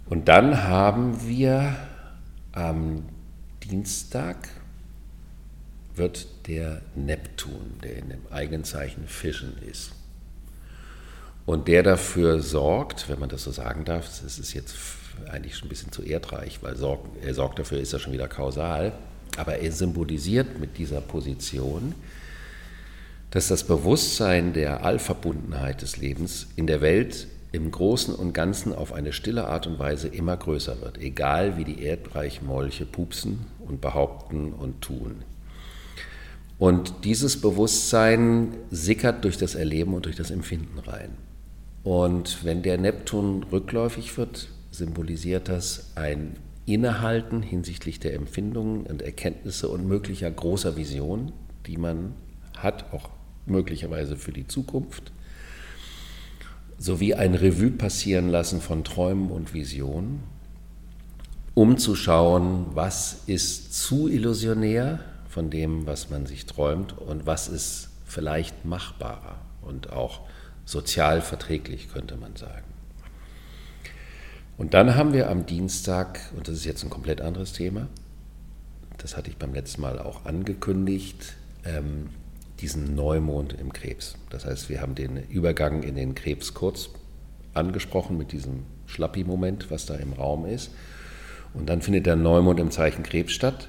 Und 0.07 0.29
dann 0.29 0.65
haben 0.65 1.27
wir 1.27 1.77
am 2.53 3.05
Dienstag 3.63 4.49
wird 5.97 6.49
der 6.49 6.83
Neptun, 6.95 7.79
der 7.83 7.97
in 7.97 8.09
dem 8.11 8.27
eigenen 8.31 8.65
Zeichen 8.65 9.07
Fischen 9.07 9.57
ist. 9.71 9.93
Und 11.47 11.69
der 11.69 11.83
dafür 11.83 12.41
sorgt, 12.41 13.09
wenn 13.09 13.19
man 13.21 13.29
das 13.29 13.45
so 13.45 13.51
sagen 13.51 13.85
darf, 13.85 14.07
das 14.07 14.39
ist 14.39 14.55
jetzt 14.55 14.75
eigentlich 15.31 15.57
schon 15.57 15.67
ein 15.67 15.69
bisschen 15.69 15.93
zu 15.93 16.03
erdreich, 16.03 16.63
weil 16.63 16.75
er 17.23 17.35
sorgt 17.35 17.59
dafür, 17.59 17.79
ist 17.79 17.93
er 17.93 17.99
schon 17.99 18.13
wieder 18.13 18.29
kausal, 18.29 18.93
aber 19.37 19.59
er 19.59 19.73
symbolisiert 19.73 20.59
mit 20.59 20.79
dieser 20.79 21.01
Position, 21.01 21.95
dass 23.35 23.49
das 23.49 23.65
Bewusstsein 23.65 24.53
der 24.53 24.85
Allverbundenheit 24.85 25.83
des 25.83 25.97
Lebens 25.97 26.47
in 26.55 26.69
der 26.69 26.81
Welt 26.81 27.27
im 27.51 27.69
Großen 27.73 28.15
und 28.15 28.33
Ganzen 28.33 28.73
auf 28.73 28.93
eine 28.93 29.13
stille 29.13 29.49
Art 29.49 29.67
und 29.67 29.77
Weise 29.77 30.07
immer 30.07 30.37
größer 30.37 30.81
wird, 30.81 30.99
egal 30.99 31.57
wie 31.57 31.65
die 31.65 31.83
Erdreichmolche 31.83 32.87
pupsen 32.87 33.47
und 33.67 33.81
behaupten 33.81 34.53
und 34.53 34.83
tun. 34.83 35.25
Und 36.61 36.95
dieses 37.03 37.41
Bewusstsein 37.41 38.55
sickert 38.71 39.25
durch 39.25 39.37
das 39.37 39.57
Erleben 39.57 39.95
und 39.95 40.07
durch 40.07 40.15
das 40.17 40.31
Empfinden 40.31 40.79
rein. 40.79 41.11
Und 41.83 42.45
wenn 42.45 42.63
der 42.63 42.79
Neptun 42.79 43.43
rückläufig 43.51 44.17
wird, 44.17 44.49
symbolisiert 44.71 45.49
das 45.49 45.91
ein 45.97 46.37
Innehalten 46.67 47.43
hinsichtlich 47.43 47.99
der 47.99 48.15
Empfindungen 48.15 48.87
und 48.87 49.03
Erkenntnisse 49.03 49.69
und 49.69 49.89
möglicher 49.89 50.31
großer 50.31 50.77
Vision, 50.77 51.33
die 51.67 51.79
man 51.79 52.15
hat, 52.57 52.93
auch 52.93 53.11
möglicherweise 53.47 54.17
für 54.17 54.33
die 54.33 54.47
Zukunft, 54.47 55.13
sowie 56.79 57.15
ein 57.15 57.35
Revue 57.35 57.71
passieren 57.71 58.29
lassen 58.29 58.61
von 58.61 58.85
Träumen 58.85 59.31
und 59.31 59.55
Visionen, 59.55 60.21
um 61.55 61.79
zu 61.79 61.95
schauen, 61.95 62.67
was 62.75 63.23
ist 63.27 63.75
zu 63.75 64.09
illusionär 64.09 65.01
von 65.29 65.51
dem, 65.51 65.87
was 65.87 66.11
man 66.11 66.27
sich 66.27 66.47
träumt 66.47 66.97
und 66.99 67.27
was 67.27 67.49
ist 67.49 67.91
vielleicht 68.05 68.65
machbarer 68.65 69.39
und 69.63 69.93
auch 69.93 70.21
sozial 70.65 71.21
verträglich, 71.21 71.93
könnte 71.93 72.17
man 72.17 72.37
sagen. 72.37 72.65
Und 74.57 74.75
dann 74.75 74.95
haben 74.95 75.13
wir 75.13 75.31
am 75.31 75.47
Dienstag, 75.47 76.21
und 76.37 76.47
das 76.49 76.55
ist 76.55 76.65
jetzt 76.65 76.85
ein 76.85 76.91
komplett 76.91 77.21
anderes 77.21 77.53
Thema, 77.53 77.89
das 78.99 79.17
hatte 79.17 79.31
ich 79.31 79.37
beim 79.37 79.53
letzten 79.53 79.83
Mal 79.83 79.99
auch 79.99 80.25
angekündigt, 80.25 81.35
ähm, 81.65 82.11
diesen 82.61 82.95
Neumond 82.95 83.53
im 83.53 83.73
Krebs. 83.73 84.17
Das 84.31 84.45
heißt, 84.45 84.69
wir 84.69 84.81
haben 84.81 84.95
den 84.95 85.17
Übergang 85.29 85.83
in 85.83 85.97
den 85.97 86.15
Krebs 86.15 86.55
kurz 86.55 86.91
angesprochen 87.53 88.17
mit 88.17 88.33
diesem 88.33 88.65
Schlappi-Moment, 88.87 89.71
was 89.71 89.87
da 89.87 89.95
im 89.95 90.13
Raum 90.13 90.47
ist. 90.47 90.71
Und 91.53 91.69
dann 91.69 91.83
findet 91.83 92.07
der 92.07 92.17
Neumond 92.17 92.61
im 92.61 92.71
Zeichen 92.71 93.03
Krebs 93.03 93.33
statt, 93.33 93.69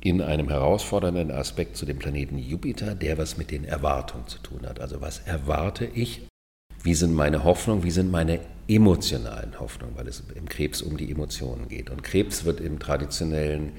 in 0.00 0.20
einem 0.20 0.50
herausfordernden 0.50 1.30
Aspekt 1.30 1.76
zu 1.78 1.86
dem 1.86 1.98
Planeten 1.98 2.36
Jupiter, 2.36 2.94
der 2.94 3.16
was 3.16 3.38
mit 3.38 3.50
den 3.50 3.64
Erwartungen 3.64 4.26
zu 4.26 4.38
tun 4.38 4.66
hat. 4.66 4.78
Also 4.78 5.00
was 5.00 5.20
erwarte 5.20 5.86
ich? 5.86 6.28
Wie 6.82 6.94
sind 6.94 7.14
meine 7.14 7.44
Hoffnungen? 7.44 7.82
Wie 7.82 7.90
sind 7.90 8.10
meine 8.10 8.40
emotionalen 8.68 9.58
Hoffnungen? 9.58 9.96
Weil 9.96 10.08
es 10.08 10.22
im 10.34 10.46
Krebs 10.46 10.82
um 10.82 10.98
die 10.98 11.10
Emotionen 11.10 11.68
geht. 11.68 11.88
Und 11.88 12.02
Krebs 12.02 12.44
wird 12.44 12.60
im 12.60 12.78
traditionellen 12.78 13.72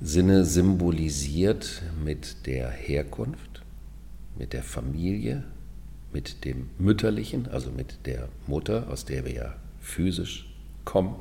Sinne 0.00 0.44
symbolisiert 0.44 1.82
mit 2.04 2.46
der 2.46 2.68
Herkunft, 2.68 3.53
mit 4.36 4.52
der 4.52 4.62
Familie, 4.62 5.44
mit 6.12 6.44
dem 6.44 6.70
Mütterlichen, 6.78 7.48
also 7.48 7.70
mit 7.70 8.06
der 8.06 8.28
Mutter, 8.46 8.88
aus 8.88 9.04
der 9.04 9.24
wir 9.24 9.32
ja 9.32 9.54
physisch 9.80 10.48
kommen. 10.84 11.16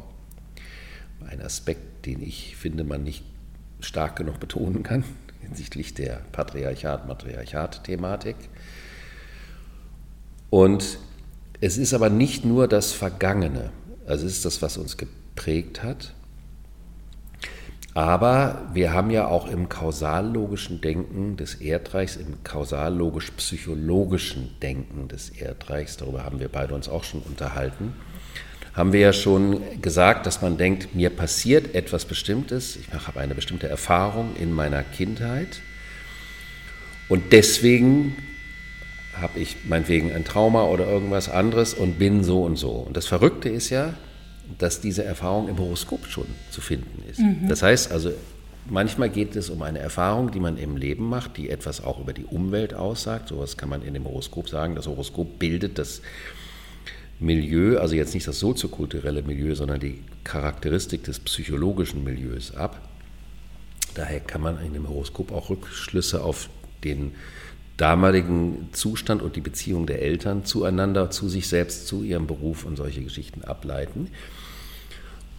Ein 1.28 1.42
Aspekt, 1.42 2.06
den 2.06 2.22
ich 2.22 2.56
finde, 2.56 2.84
man 2.84 3.04
nicht 3.04 3.24
stark 3.80 4.16
genug 4.16 4.40
betonen 4.40 4.84
kann 4.84 5.04
hinsichtlich 5.42 5.94
der 5.94 6.22
Patriarchat-Matriarchat-Thematik. 6.32 8.36
Und 10.50 11.00
es 11.62 11.78
ist 11.78 11.94
aber 11.94 12.10
nicht 12.10 12.46
nur 12.46 12.68
das 12.68 12.92
Vergangene, 12.92 13.72
also 14.06 14.26
es 14.26 14.34
ist 14.34 14.46
das, 14.46 14.62
was 14.62 14.78
uns 14.78 14.98
geprägt 14.98 15.82
hat, 15.82 16.14
aber 17.94 18.70
wir 18.74 18.92
haben 18.92 19.12
ja 19.12 19.28
auch 19.28 19.48
im 19.48 19.70
kausallogischen 19.70 20.82
Denken 20.82 21.38
des 21.38 21.54
Erdreichs, 21.56 22.16
im 22.16 22.44
kausallogisch-psychologischen 22.44 24.60
Denken 24.62 25.08
des 25.08 25.30
Erdreichs, 25.30 25.98
darüber 25.98 26.24
haben 26.24 26.40
wir 26.40 26.50
beide 26.50 26.74
uns 26.74 26.90
auch 26.90 27.04
schon 27.04 27.22
unterhalten, 27.22 27.94
haben 28.74 28.94
wir 28.94 29.00
ja 29.00 29.14
schon 29.14 29.62
gesagt, 29.82 30.26
dass 30.26 30.42
man 30.42 30.58
denkt, 30.58 30.96
mir 30.96 31.12
passiert 31.12 31.76
etwas 31.76 32.06
Bestimmtes, 32.06 32.78
ich 32.78 32.92
habe 32.92 33.20
eine 33.20 33.36
bestimmte 33.36 33.70
Erfahrung 33.70 34.36
in 34.40 34.52
meiner 34.52 34.82
Kindheit 34.82 35.62
und 37.10 37.32
deswegen 37.32 38.16
habe 39.14 39.40
ich 39.40 39.58
meinetwegen 39.68 40.12
ein 40.12 40.26
Trauma 40.26 40.64
oder 40.64 40.88
irgendwas 40.88 41.30
anderes 41.30 41.76
und 41.76 42.00
bin 42.00 42.24
so 42.24 42.44
und 42.44 42.56
so. 42.56 42.72
Und 42.72 42.98
das 42.98 43.06
Verrückte 43.06 43.50
ist 43.50 43.70
ja, 43.70 43.94
dass 44.58 44.82
diese 44.82 45.04
Erfahrung 45.04 45.48
im 45.48 45.58
Horoskop 45.58 46.06
schon 46.08 46.28
zu 46.52 46.62
finden 46.62 47.04
ist. 47.10 47.20
Mhm. 47.20 47.48
Das 47.48 47.64
heißt 47.64 47.92
also, 47.92 48.12
manchmal 48.70 49.10
geht 49.10 49.36
es 49.36 49.50
um 49.50 49.62
eine 49.62 49.80
Erfahrung, 49.80 50.32
die 50.32 50.40
man 50.40 50.58
im 50.58 50.78
Leben 50.78 51.08
macht, 51.08 51.38
die 51.38 51.50
etwas 51.50 51.84
auch 51.84 52.00
über 52.00 52.14
die 52.14 52.26
Umwelt 52.26 52.74
aussagt. 52.74 53.30
Sowas 53.30 53.58
kann 53.58 53.70
man 53.70 53.82
in 53.82 53.94
dem 53.94 54.06
Horoskop 54.06 54.50
sagen. 54.50 54.76
Das 54.76 54.88
Horoskop 54.88 55.40
bildet 55.40 55.78
das 55.78 56.02
Milieu, 57.20 57.78
also 57.78 57.96
jetzt 57.96 58.14
nicht 58.14 58.28
das 58.28 58.40
soziokulturelle 58.40 59.22
Milieu, 59.24 59.56
sondern 59.56 59.80
die 59.80 60.04
Charakteristik 60.24 61.04
des 61.04 61.20
psychologischen 61.20 62.04
Milieus 62.04 62.54
ab. 62.56 62.82
Daher 63.96 64.20
kann 64.20 64.42
man 64.42 64.64
in 64.64 64.74
dem 64.74 64.90
Horoskop 64.90 65.32
auch 65.32 65.50
Rückschlüsse 65.50 66.24
auf 66.24 66.50
den 66.84 67.14
damaligen 67.78 68.70
Zustand 68.72 69.22
und 69.22 69.36
die 69.36 69.42
Beziehung 69.42 69.88
der 69.88 70.02
Eltern 70.02 70.46
zueinander, 70.46 71.10
zu 71.10 71.28
sich 71.28 71.48
selbst, 71.48 71.88
zu 71.88 72.04
ihrem 72.04 72.28
Beruf 72.28 72.66
und 72.66 72.76
solche 72.76 73.02
Geschichten 73.02 73.44
ableiten. 73.44 74.10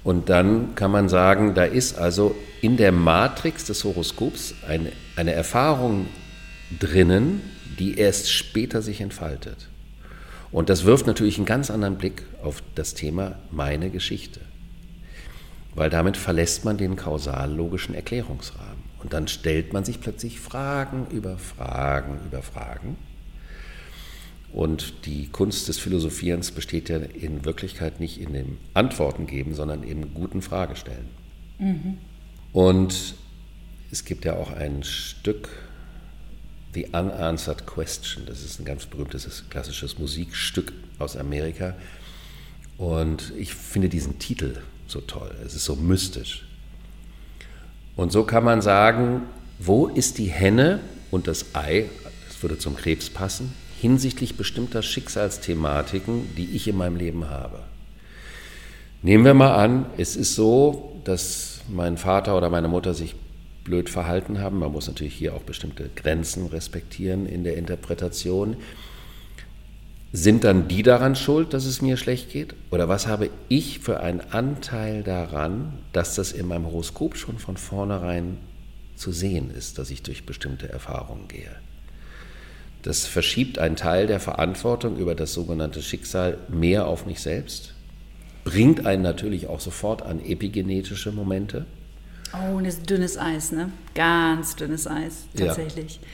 Und 0.02 0.28
dann 0.28 0.74
kann 0.74 0.90
man 0.90 1.08
sagen, 1.08 1.54
da 1.54 1.64
ist 1.64 1.96
also 1.96 2.34
in 2.60 2.76
der 2.76 2.92
Matrix 2.92 3.64
des 3.64 3.84
Horoskops 3.84 4.54
eine, 4.68 4.92
eine 5.16 5.32
Erfahrung 5.32 6.06
drinnen, 6.78 7.40
die 7.78 7.98
erst 7.98 8.30
später 8.30 8.82
sich 8.82 9.00
entfaltet. 9.00 9.68
Und 10.52 10.68
das 10.68 10.84
wirft 10.84 11.06
natürlich 11.06 11.38
einen 11.38 11.46
ganz 11.46 11.70
anderen 11.70 11.96
Blick 11.96 12.22
auf 12.42 12.62
das 12.74 12.94
Thema 12.94 13.36
meine 13.50 13.90
Geschichte. 13.90 14.40
Weil 15.74 15.90
damit 15.90 16.16
verlässt 16.16 16.64
man 16.64 16.76
den 16.76 16.96
kausal-logischen 16.96 17.94
Erklärungsrahmen. 17.94 18.73
Und 19.04 19.12
dann 19.12 19.28
stellt 19.28 19.74
man 19.74 19.84
sich 19.84 20.00
plötzlich 20.00 20.40
Fragen 20.40 21.06
über 21.10 21.36
Fragen 21.36 22.18
über 22.26 22.42
Fragen. 22.42 22.96
Und 24.50 25.04
die 25.04 25.28
Kunst 25.28 25.68
des 25.68 25.78
Philosophierens 25.78 26.52
besteht 26.52 26.88
ja 26.88 26.96
in 26.96 27.44
Wirklichkeit 27.44 28.00
nicht 28.00 28.18
in 28.18 28.32
dem 28.32 28.56
Antworten 28.72 29.26
geben, 29.26 29.54
sondern 29.54 29.82
im 29.82 30.14
guten 30.14 30.40
Fragestellen. 30.40 31.06
Mhm. 31.58 31.98
Und 32.52 33.14
es 33.90 34.06
gibt 34.06 34.24
ja 34.24 34.36
auch 34.36 34.52
ein 34.52 34.82
Stück, 34.84 35.50
The 36.72 36.86
Unanswered 36.86 37.66
Question. 37.66 38.24
Das 38.26 38.42
ist 38.42 38.58
ein 38.58 38.64
ganz 38.64 38.86
berühmtes 38.86 39.44
klassisches 39.50 39.98
Musikstück 39.98 40.72
aus 40.98 41.16
Amerika. 41.16 41.74
Und 42.78 43.34
ich 43.36 43.54
finde 43.54 43.90
diesen 43.90 44.18
Titel 44.18 44.62
so 44.86 45.00
toll. 45.02 45.34
Es 45.44 45.54
ist 45.54 45.66
so 45.66 45.76
mystisch. 45.76 46.43
Und 47.96 48.12
so 48.12 48.24
kann 48.24 48.44
man 48.44 48.60
sagen, 48.60 49.22
wo 49.58 49.86
ist 49.86 50.18
die 50.18 50.26
Henne 50.26 50.80
und 51.10 51.28
das 51.28 51.54
Ei, 51.54 51.86
das 52.26 52.42
würde 52.42 52.58
zum 52.58 52.76
Krebs 52.76 53.08
passen, 53.10 53.52
hinsichtlich 53.80 54.36
bestimmter 54.36 54.82
Schicksalsthematiken, 54.82 56.34
die 56.36 56.56
ich 56.56 56.66
in 56.68 56.76
meinem 56.76 56.96
Leben 56.96 57.30
habe. 57.30 57.60
Nehmen 59.02 59.24
wir 59.24 59.34
mal 59.34 59.54
an, 59.54 59.86
es 59.98 60.16
ist 60.16 60.34
so, 60.34 61.00
dass 61.04 61.60
mein 61.68 61.98
Vater 61.98 62.36
oder 62.36 62.50
meine 62.50 62.68
Mutter 62.68 62.94
sich 62.94 63.14
blöd 63.62 63.88
verhalten 63.90 64.40
haben. 64.40 64.58
Man 64.58 64.72
muss 64.72 64.86
natürlich 64.86 65.14
hier 65.14 65.34
auch 65.34 65.42
bestimmte 65.42 65.90
Grenzen 65.94 66.46
respektieren 66.46 67.26
in 67.26 67.44
der 67.44 67.56
Interpretation. 67.56 68.56
Sind 70.16 70.44
dann 70.44 70.68
die 70.68 70.84
daran 70.84 71.16
schuld, 71.16 71.54
dass 71.54 71.64
es 71.64 71.82
mir 71.82 71.96
schlecht 71.96 72.30
geht? 72.30 72.54
Oder 72.70 72.88
was 72.88 73.08
habe 73.08 73.30
ich 73.48 73.80
für 73.80 73.98
einen 73.98 74.20
Anteil 74.20 75.02
daran, 75.02 75.72
dass 75.92 76.14
das 76.14 76.30
in 76.30 76.46
meinem 76.46 76.66
Horoskop 76.66 77.16
schon 77.16 77.36
von 77.40 77.56
vornherein 77.56 78.38
zu 78.94 79.10
sehen 79.10 79.50
ist, 79.50 79.76
dass 79.76 79.90
ich 79.90 80.04
durch 80.04 80.24
bestimmte 80.24 80.68
Erfahrungen 80.68 81.26
gehe? 81.26 81.50
Das 82.82 83.06
verschiebt 83.06 83.58
einen 83.58 83.74
Teil 83.74 84.06
der 84.06 84.20
Verantwortung 84.20 84.98
über 84.98 85.16
das 85.16 85.32
sogenannte 85.32 85.82
Schicksal 85.82 86.38
mehr 86.46 86.86
auf 86.86 87.06
mich 87.06 87.18
selbst, 87.18 87.74
bringt 88.44 88.86
einen 88.86 89.02
natürlich 89.02 89.48
auch 89.48 89.58
sofort 89.58 90.02
an 90.02 90.24
epigenetische 90.24 91.10
Momente. 91.10 91.66
Oh, 92.32 92.58
und 92.58 92.66
ist 92.66 92.88
dünnes 92.88 93.18
Eis, 93.18 93.50
ne? 93.50 93.72
Ganz 93.96 94.54
dünnes 94.54 94.86
Eis, 94.86 95.26
tatsächlich. 95.36 95.96
Ja. 95.96 96.08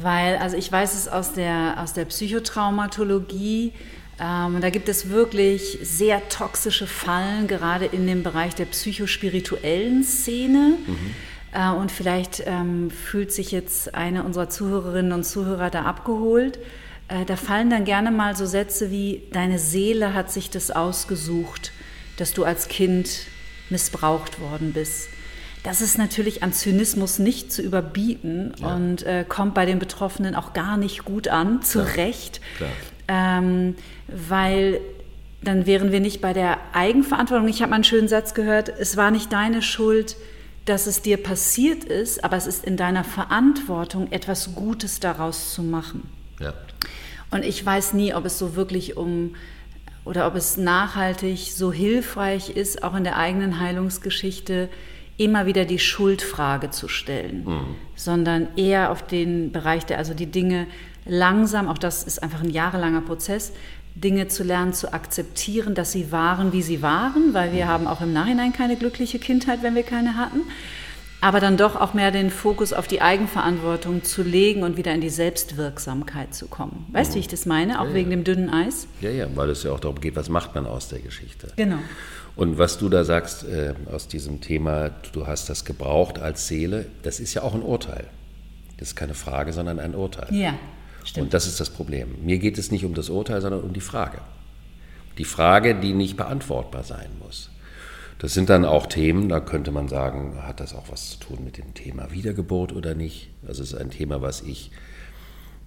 Weil, 0.00 0.36
also 0.36 0.56
ich 0.56 0.70
weiß 0.70 0.94
es 0.94 1.08
aus 1.08 1.32
der, 1.32 1.76
aus 1.78 1.92
der 1.94 2.04
Psychotraumatologie, 2.04 3.72
ähm, 4.20 4.60
da 4.60 4.70
gibt 4.70 4.88
es 4.88 5.10
wirklich 5.10 5.78
sehr 5.82 6.28
toxische 6.28 6.86
Fallen, 6.86 7.46
gerade 7.48 7.86
in 7.86 8.06
dem 8.06 8.22
Bereich 8.22 8.54
der 8.54 8.66
psychospirituellen 8.66 10.04
Szene. 10.04 10.76
Mhm. 10.86 11.14
Äh, 11.52 11.70
und 11.70 11.90
vielleicht 11.92 12.42
ähm, 12.46 12.90
fühlt 12.90 13.32
sich 13.32 13.52
jetzt 13.52 13.94
eine 13.94 14.22
unserer 14.22 14.50
Zuhörerinnen 14.50 15.12
und 15.12 15.24
Zuhörer 15.24 15.70
da 15.70 15.82
abgeholt. 15.82 16.58
Äh, 17.08 17.24
da 17.24 17.36
fallen 17.36 17.70
dann 17.70 17.84
gerne 17.84 18.10
mal 18.10 18.36
so 18.36 18.46
Sätze 18.46 18.90
wie, 18.90 19.22
deine 19.32 19.58
Seele 19.58 20.12
hat 20.12 20.30
sich 20.30 20.50
das 20.50 20.70
ausgesucht, 20.70 21.72
dass 22.18 22.32
du 22.32 22.44
als 22.44 22.68
Kind 22.68 23.26
missbraucht 23.70 24.40
worden 24.40 24.72
bist 24.72 25.08
das 25.66 25.80
ist 25.80 25.98
natürlich 25.98 26.44
an 26.44 26.52
Zynismus 26.52 27.18
nicht 27.18 27.50
zu 27.52 27.60
überbieten 27.60 28.52
ja. 28.60 28.72
und 28.72 29.02
äh, 29.02 29.24
kommt 29.28 29.54
bei 29.54 29.66
den 29.66 29.80
Betroffenen 29.80 30.36
auch 30.36 30.52
gar 30.52 30.76
nicht 30.76 31.04
gut 31.04 31.26
an, 31.26 31.60
zu 31.62 31.82
Klar. 31.82 31.96
Recht. 31.96 32.40
Klar. 32.56 32.70
Ähm, 33.08 33.74
weil 34.06 34.80
dann 35.42 35.66
wären 35.66 35.90
wir 35.90 35.98
nicht 35.98 36.20
bei 36.20 36.32
der 36.32 36.58
Eigenverantwortung. 36.72 37.48
Ich 37.48 37.62
habe 37.62 37.70
mal 37.70 37.76
einen 37.76 37.84
schönen 37.84 38.06
Satz 38.06 38.32
gehört, 38.32 38.68
es 38.78 38.96
war 38.96 39.10
nicht 39.10 39.32
deine 39.32 39.60
Schuld, 39.60 40.16
dass 40.66 40.86
es 40.86 41.02
dir 41.02 41.16
passiert 41.16 41.82
ist, 41.82 42.22
aber 42.22 42.36
es 42.36 42.46
ist 42.46 42.64
in 42.64 42.76
deiner 42.76 43.02
Verantwortung, 43.02 44.12
etwas 44.12 44.54
Gutes 44.54 45.00
daraus 45.00 45.52
zu 45.52 45.64
machen. 45.64 46.08
Ja. 46.38 46.54
Und 47.32 47.44
ich 47.44 47.66
weiß 47.66 47.92
nie, 47.94 48.14
ob 48.14 48.24
es 48.24 48.38
so 48.38 48.54
wirklich 48.54 48.96
um 48.96 49.34
oder 50.04 50.28
ob 50.28 50.36
es 50.36 50.56
nachhaltig 50.56 51.50
so 51.52 51.72
hilfreich 51.72 52.50
ist, 52.50 52.84
auch 52.84 52.94
in 52.94 53.02
der 53.02 53.16
eigenen 53.16 53.58
Heilungsgeschichte, 53.58 54.68
immer 55.18 55.46
wieder 55.46 55.64
die 55.64 55.78
Schuldfrage 55.78 56.70
zu 56.70 56.88
stellen, 56.88 57.44
mhm. 57.44 57.74
sondern 57.94 58.48
eher 58.56 58.90
auf 58.90 59.06
den 59.06 59.52
Bereich 59.52 59.86
der, 59.86 59.98
also 59.98 60.14
die 60.14 60.26
Dinge 60.26 60.66
langsam, 61.06 61.68
auch 61.68 61.78
das 61.78 62.04
ist 62.04 62.22
einfach 62.22 62.42
ein 62.42 62.50
jahrelanger 62.50 63.00
Prozess, 63.00 63.52
Dinge 63.94 64.28
zu 64.28 64.44
lernen, 64.44 64.74
zu 64.74 64.92
akzeptieren, 64.92 65.74
dass 65.74 65.92
sie 65.92 66.12
waren, 66.12 66.52
wie 66.52 66.60
sie 66.60 66.82
waren, 66.82 67.32
weil 67.32 67.52
wir 67.52 67.64
mhm. 67.64 67.68
haben 67.68 67.86
auch 67.86 68.02
im 68.02 68.12
Nachhinein 68.12 68.52
keine 68.52 68.76
glückliche 68.76 69.18
Kindheit, 69.18 69.62
wenn 69.62 69.74
wir 69.74 69.84
keine 69.84 70.16
hatten. 70.16 70.42
Aber 71.20 71.40
dann 71.40 71.56
doch 71.56 71.76
auch 71.76 71.94
mehr 71.94 72.10
den 72.10 72.30
Fokus 72.30 72.72
auf 72.72 72.86
die 72.86 73.00
Eigenverantwortung 73.00 74.04
zu 74.04 74.22
legen 74.22 74.62
und 74.62 74.76
wieder 74.76 74.92
in 74.92 75.00
die 75.00 75.08
Selbstwirksamkeit 75.08 76.34
zu 76.34 76.46
kommen. 76.46 76.86
Weißt 76.92 77.10
du, 77.10 77.12
mhm. 77.12 77.14
wie 77.16 77.20
ich 77.20 77.28
das 77.28 77.46
meine? 77.46 77.80
Auch 77.80 77.86
ja, 77.88 77.94
wegen 77.94 78.10
ja. 78.10 78.16
dem 78.16 78.24
dünnen 78.24 78.50
Eis? 78.50 78.86
Ja, 79.00 79.10
ja, 79.10 79.26
weil 79.34 79.50
es 79.50 79.62
ja 79.62 79.72
auch 79.72 79.80
darum 79.80 80.00
geht, 80.00 80.14
was 80.14 80.28
macht 80.28 80.54
man 80.54 80.66
aus 80.66 80.88
der 80.88 81.00
Geschichte. 81.00 81.48
Genau. 81.56 81.78
Und 82.36 82.58
was 82.58 82.76
du 82.76 82.90
da 82.90 83.02
sagst 83.02 83.44
äh, 83.44 83.72
aus 83.90 84.08
diesem 84.08 84.42
Thema, 84.42 84.90
du 85.12 85.26
hast 85.26 85.48
das 85.48 85.64
gebraucht 85.64 86.18
als 86.18 86.46
Seele, 86.46 86.86
das 87.02 87.18
ist 87.18 87.32
ja 87.32 87.42
auch 87.42 87.54
ein 87.54 87.62
Urteil. 87.62 88.04
Das 88.76 88.88
ist 88.88 88.94
keine 88.94 89.14
Frage, 89.14 89.54
sondern 89.54 89.78
ein 89.78 89.94
Urteil. 89.94 90.28
Ja, 90.34 90.54
stimmt. 91.02 91.26
Und 91.26 91.34
das 91.34 91.46
ist 91.46 91.60
das 91.60 91.70
Problem. 91.70 92.14
Mir 92.22 92.38
geht 92.38 92.58
es 92.58 92.70
nicht 92.70 92.84
um 92.84 92.92
das 92.92 93.08
Urteil, 93.08 93.40
sondern 93.40 93.62
um 93.62 93.72
die 93.72 93.80
Frage. 93.80 94.18
Die 95.16 95.24
Frage, 95.24 95.74
die 95.74 95.94
nicht 95.94 96.18
beantwortbar 96.18 96.84
sein 96.84 97.08
muss. 97.18 97.50
Das 98.18 98.32
sind 98.32 98.48
dann 98.48 98.64
auch 98.64 98.86
Themen, 98.86 99.28
da 99.28 99.40
könnte 99.40 99.70
man 99.70 99.88
sagen, 99.88 100.38
hat 100.42 100.60
das 100.60 100.74
auch 100.74 100.90
was 100.90 101.10
zu 101.10 101.18
tun 101.18 101.44
mit 101.44 101.58
dem 101.58 101.74
Thema 101.74 102.10
Wiedergeburt 102.12 102.72
oder 102.72 102.94
nicht? 102.94 103.30
Also 103.46 103.62
es 103.62 103.72
ist 103.72 103.78
ein 103.78 103.90
Thema, 103.90 104.22
was 104.22 104.40
ich 104.40 104.70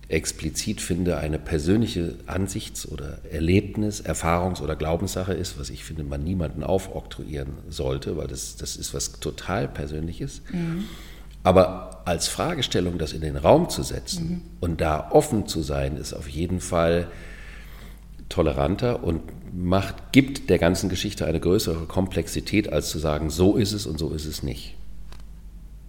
explizit 0.07 0.81
finde, 0.81 1.17
eine 1.17 1.38
persönliche 1.38 2.15
Ansichts- 2.25 2.88
oder 2.88 3.19
Erlebnis-, 3.31 4.03
Erfahrungs- 4.03 4.62
oder 4.62 4.75
Glaubenssache 4.75 5.33
ist, 5.33 5.59
was 5.59 5.69
ich 5.69 5.83
finde, 5.83 6.03
man 6.03 6.23
niemanden 6.23 6.63
aufoktroyieren 6.63 7.53
sollte, 7.69 8.17
weil 8.17 8.27
das, 8.27 8.55
das 8.55 8.75
ist 8.75 8.95
was 8.95 9.19
total 9.19 9.67
Persönliches. 9.67 10.41
Mhm. 10.51 10.85
Aber 11.43 12.01
als 12.05 12.27
Fragestellung, 12.27 12.97
das 12.97 13.13
in 13.13 13.21
den 13.21 13.38
Raum 13.38 13.69
zu 13.69 13.83
setzen 13.83 14.29
mhm. 14.29 14.41
und 14.59 14.81
da 14.81 15.12
offen 15.12 15.47
zu 15.47 15.62
sein, 15.62 15.95
ist 15.95 16.13
auf 16.13 16.27
jeden 16.27 16.59
Fall 16.59 17.07
toleranter 18.29 19.03
und 19.03 19.21
macht, 19.53 20.11
gibt 20.11 20.49
der 20.49 20.59
ganzen 20.59 20.89
Geschichte 20.89 21.25
eine 21.25 21.39
größere 21.39 21.85
Komplexität, 21.85 22.71
als 22.71 22.89
zu 22.89 22.99
sagen, 22.99 23.29
so 23.29 23.55
ist 23.55 23.73
es 23.73 23.85
und 23.85 23.97
so 23.99 24.11
ist 24.11 24.25
es 24.25 24.43
nicht. 24.43 24.75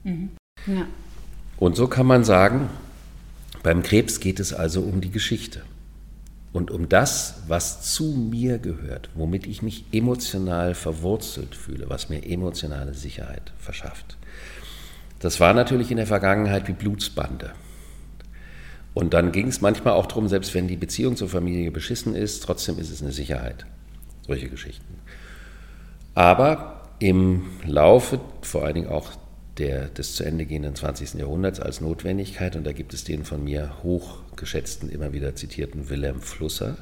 Mhm. 0.04 0.30
Ja. 0.66 0.86
Und 1.58 1.76
so 1.76 1.86
kann 1.86 2.06
man 2.06 2.24
sagen, 2.24 2.70
beim 3.62 3.82
Krebs 3.82 4.20
geht 4.20 4.40
es 4.40 4.54
also 4.54 4.80
um 4.80 5.00
die 5.00 5.10
Geschichte 5.10 5.62
und 6.52 6.70
um 6.70 6.88
das, 6.88 7.42
was 7.46 7.94
zu 7.94 8.04
mir 8.04 8.58
gehört, 8.58 9.10
womit 9.14 9.46
ich 9.46 9.62
mich 9.62 9.84
emotional 9.92 10.74
verwurzelt 10.74 11.54
fühle, 11.54 11.88
was 11.88 12.08
mir 12.08 12.24
emotionale 12.24 12.94
Sicherheit 12.94 13.52
verschafft. 13.58 14.16
Das 15.20 15.38
war 15.38 15.52
natürlich 15.52 15.90
in 15.90 15.98
der 15.98 16.06
Vergangenheit 16.06 16.66
wie 16.66 16.72
Blutsbande. 16.72 17.52
Und 18.92 19.14
dann 19.14 19.32
ging 19.32 19.48
es 19.48 19.60
manchmal 19.60 19.94
auch 19.94 20.06
darum, 20.06 20.28
selbst 20.28 20.54
wenn 20.54 20.66
die 20.66 20.76
Beziehung 20.76 21.16
zur 21.16 21.28
Familie 21.28 21.70
beschissen 21.70 22.14
ist, 22.14 22.42
trotzdem 22.42 22.78
ist 22.78 22.90
es 22.90 23.02
eine 23.02 23.12
Sicherheit. 23.12 23.66
Solche 24.26 24.48
Geschichten. 24.48 24.94
Aber 26.14 26.88
im 26.98 27.46
Laufe, 27.64 28.20
vor 28.42 28.64
allen 28.64 28.74
Dingen 28.74 28.88
auch 28.88 29.12
der, 29.58 29.88
des 29.88 30.14
zu 30.14 30.24
Ende 30.24 30.46
gehenden 30.46 30.74
20. 30.74 31.14
Jahrhunderts 31.14 31.60
als 31.60 31.80
Notwendigkeit. 31.80 32.56
Und 32.56 32.64
da 32.64 32.72
gibt 32.72 32.94
es 32.94 33.04
den 33.04 33.24
von 33.24 33.44
mir 33.44 33.82
hochgeschätzten, 33.82 34.90
immer 34.90 35.12
wieder 35.12 35.34
zitierten 35.34 35.88
Wilhelm 35.88 36.20
Flusser, 36.20 36.76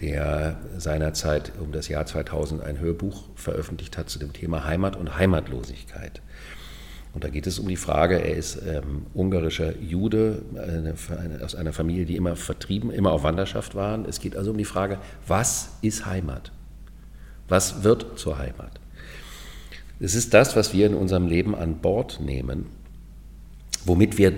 der 0.00 0.58
seinerzeit 0.78 1.52
um 1.60 1.70
das 1.70 1.88
Jahr 1.88 2.06
2000 2.06 2.62
ein 2.62 2.80
Hörbuch 2.80 3.24
veröffentlicht 3.36 3.96
hat 3.98 4.10
zu 4.10 4.18
dem 4.18 4.32
Thema 4.32 4.64
Heimat 4.64 4.96
und 4.96 5.16
Heimatlosigkeit. 5.16 6.20
Und 7.14 7.24
da 7.24 7.28
geht 7.28 7.46
es 7.46 7.58
um 7.58 7.68
die 7.68 7.76
Frage, 7.76 8.22
er 8.22 8.36
ist 8.36 8.58
ähm, 8.66 9.06
ungarischer 9.12 9.78
Jude 9.78 10.42
eine, 10.54 10.94
eine, 11.18 11.44
aus 11.44 11.54
einer 11.54 11.72
Familie, 11.72 12.06
die 12.06 12.16
immer 12.16 12.36
vertrieben, 12.36 12.90
immer 12.90 13.12
auf 13.12 13.22
Wanderschaft 13.22 13.74
waren. 13.74 14.06
Es 14.06 14.18
geht 14.18 14.34
also 14.34 14.50
um 14.50 14.58
die 14.58 14.64
Frage, 14.64 14.98
was 15.26 15.72
ist 15.82 16.06
Heimat? 16.06 16.52
Was 17.48 17.84
wird 17.84 18.18
zur 18.18 18.38
Heimat? 18.38 18.80
Es 20.00 20.14
ist 20.14 20.32
das, 20.32 20.56
was 20.56 20.72
wir 20.72 20.86
in 20.86 20.94
unserem 20.94 21.26
Leben 21.26 21.54
an 21.54 21.78
Bord 21.78 22.18
nehmen, 22.20 22.66
womit 23.84 24.16
wir 24.16 24.32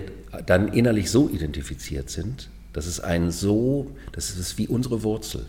dann 0.45 0.67
innerlich 0.67 1.09
so 1.09 1.29
identifiziert 1.29 2.09
sind, 2.09 2.49
dass 2.73 2.87
es 2.87 2.99
einen 2.99 3.31
so, 3.31 3.91
das 4.11 4.31
ist 4.31 4.57
wie 4.57 4.67
unsere 4.67 5.01
Wurzel. 5.01 5.45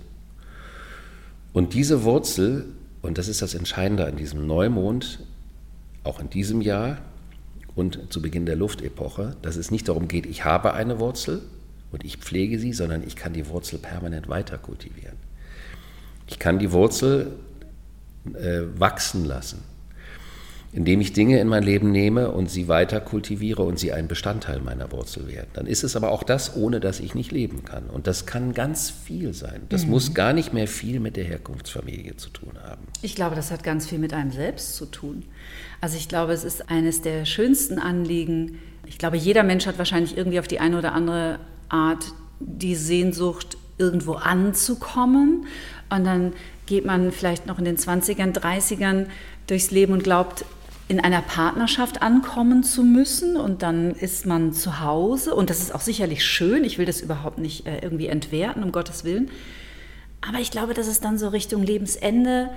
Und 1.52 1.74
diese 1.74 2.04
Wurzel, 2.04 2.66
und 3.02 3.18
das 3.18 3.26
ist 3.26 3.42
das 3.42 3.54
Entscheidende 3.54 4.06
an 4.06 4.14
diesem 4.14 4.46
Neumond, 4.46 5.18
auch 6.04 6.20
in 6.20 6.30
diesem 6.30 6.60
Jahr 6.60 6.98
und 7.76 8.12
zu 8.12 8.20
Beginn 8.20 8.46
der 8.46 8.56
Luftepoche, 8.56 9.36
dass 9.42 9.54
es 9.54 9.70
nicht 9.70 9.88
darum 9.88 10.08
geht, 10.08 10.26
ich 10.26 10.44
habe 10.44 10.72
eine 10.72 10.98
Wurzel 10.98 11.42
und 11.92 12.04
ich 12.04 12.16
pflege 12.16 12.58
sie, 12.58 12.72
sondern 12.72 13.06
ich 13.06 13.14
kann 13.14 13.34
die 13.34 13.48
Wurzel 13.48 13.78
permanent 13.78 14.28
weiter 14.28 14.58
kultivieren. 14.58 15.16
Ich 16.26 16.40
kann 16.40 16.58
die 16.58 16.72
Wurzel 16.72 17.32
äh, 18.34 18.62
wachsen 18.76 19.24
lassen. 19.24 19.62
Indem 20.76 21.00
ich 21.00 21.14
Dinge 21.14 21.40
in 21.40 21.48
mein 21.48 21.62
Leben 21.62 21.90
nehme 21.90 22.30
und 22.30 22.50
sie 22.50 22.68
weiter 22.68 23.00
kultiviere 23.00 23.62
und 23.62 23.78
sie 23.78 23.92
ein 23.92 24.08
Bestandteil 24.08 24.60
meiner 24.60 24.92
Wurzel 24.92 25.26
werden. 25.26 25.48
Dann 25.54 25.66
ist 25.66 25.82
es 25.84 25.96
aber 25.96 26.12
auch 26.12 26.22
das, 26.22 26.54
ohne 26.54 26.80
dass 26.80 27.00
ich 27.00 27.14
nicht 27.14 27.32
leben 27.32 27.64
kann. 27.64 27.84
Und 27.84 28.06
das 28.06 28.26
kann 28.26 28.52
ganz 28.52 28.90
viel 28.90 29.32
sein. 29.32 29.62
Das 29.70 29.86
mhm. 29.86 29.92
muss 29.92 30.12
gar 30.12 30.34
nicht 30.34 30.52
mehr 30.52 30.68
viel 30.68 31.00
mit 31.00 31.16
der 31.16 31.24
Herkunftsfamilie 31.24 32.18
zu 32.18 32.28
tun 32.28 32.52
haben. 32.62 32.82
Ich 33.00 33.14
glaube, 33.14 33.34
das 33.34 33.50
hat 33.50 33.64
ganz 33.64 33.88
viel 33.88 33.98
mit 33.98 34.12
einem 34.12 34.30
selbst 34.32 34.76
zu 34.76 34.84
tun. 34.84 35.24
Also 35.80 35.96
ich 35.96 36.08
glaube, 36.08 36.34
es 36.34 36.44
ist 36.44 36.68
eines 36.68 37.00
der 37.00 37.24
schönsten 37.24 37.78
Anliegen. 37.78 38.58
Ich 38.84 38.98
glaube, 38.98 39.16
jeder 39.16 39.44
Mensch 39.44 39.64
hat 39.64 39.78
wahrscheinlich 39.78 40.14
irgendwie 40.14 40.40
auf 40.40 40.48
die 40.48 40.60
eine 40.60 40.76
oder 40.76 40.92
andere 40.92 41.38
Art 41.70 42.04
die 42.38 42.74
Sehnsucht, 42.74 43.56
irgendwo 43.78 44.12
anzukommen. 44.12 45.46
Und 45.88 46.04
dann 46.04 46.34
geht 46.66 46.84
man 46.84 47.12
vielleicht 47.12 47.46
noch 47.46 47.58
in 47.58 47.64
den 47.64 47.78
20ern, 47.78 48.34
30ern 48.34 49.06
durchs 49.46 49.70
Leben 49.70 49.94
und 49.94 50.04
glaubt, 50.04 50.44
in 50.88 51.00
einer 51.00 51.20
Partnerschaft 51.20 52.02
ankommen 52.02 52.62
zu 52.62 52.84
müssen 52.84 53.36
und 53.36 53.62
dann 53.62 53.90
ist 53.92 54.24
man 54.24 54.52
zu 54.52 54.80
Hause 54.80 55.34
und 55.34 55.50
das 55.50 55.60
ist 55.60 55.74
auch 55.74 55.80
sicherlich 55.80 56.24
schön. 56.24 56.62
Ich 56.62 56.78
will 56.78 56.86
das 56.86 57.00
überhaupt 57.00 57.38
nicht 57.38 57.66
äh, 57.66 57.80
irgendwie 57.82 58.06
entwerten, 58.06 58.62
um 58.62 58.70
Gottes 58.70 59.02
Willen. 59.04 59.30
Aber 60.20 60.38
ich 60.38 60.50
glaube, 60.50 60.74
dass 60.74 60.86
es 60.86 61.00
dann 61.00 61.18
so 61.18 61.28
Richtung 61.28 61.62
Lebensende 61.62 62.50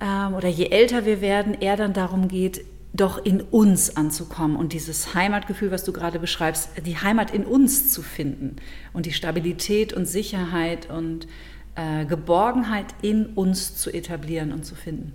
ähm, 0.00 0.34
oder 0.34 0.48
je 0.48 0.66
älter 0.66 1.06
wir 1.06 1.20
werden, 1.20 1.54
eher 1.54 1.76
dann 1.76 1.92
darum 1.92 2.26
geht, 2.26 2.64
doch 2.92 3.24
in 3.24 3.40
uns 3.40 3.96
anzukommen 3.96 4.56
und 4.56 4.72
dieses 4.72 5.14
Heimatgefühl, 5.14 5.70
was 5.70 5.84
du 5.84 5.92
gerade 5.92 6.18
beschreibst, 6.18 6.70
die 6.84 6.96
Heimat 6.96 7.32
in 7.32 7.44
uns 7.44 7.92
zu 7.92 8.02
finden 8.02 8.56
und 8.94 9.06
die 9.06 9.12
Stabilität 9.12 9.92
und 9.92 10.06
Sicherheit 10.06 10.90
und 10.90 11.28
äh, 11.74 12.06
Geborgenheit 12.06 12.86
in 13.02 13.26
uns 13.26 13.76
zu 13.76 13.92
etablieren 13.92 14.52
und 14.52 14.64
zu 14.64 14.74
finden. 14.74 15.12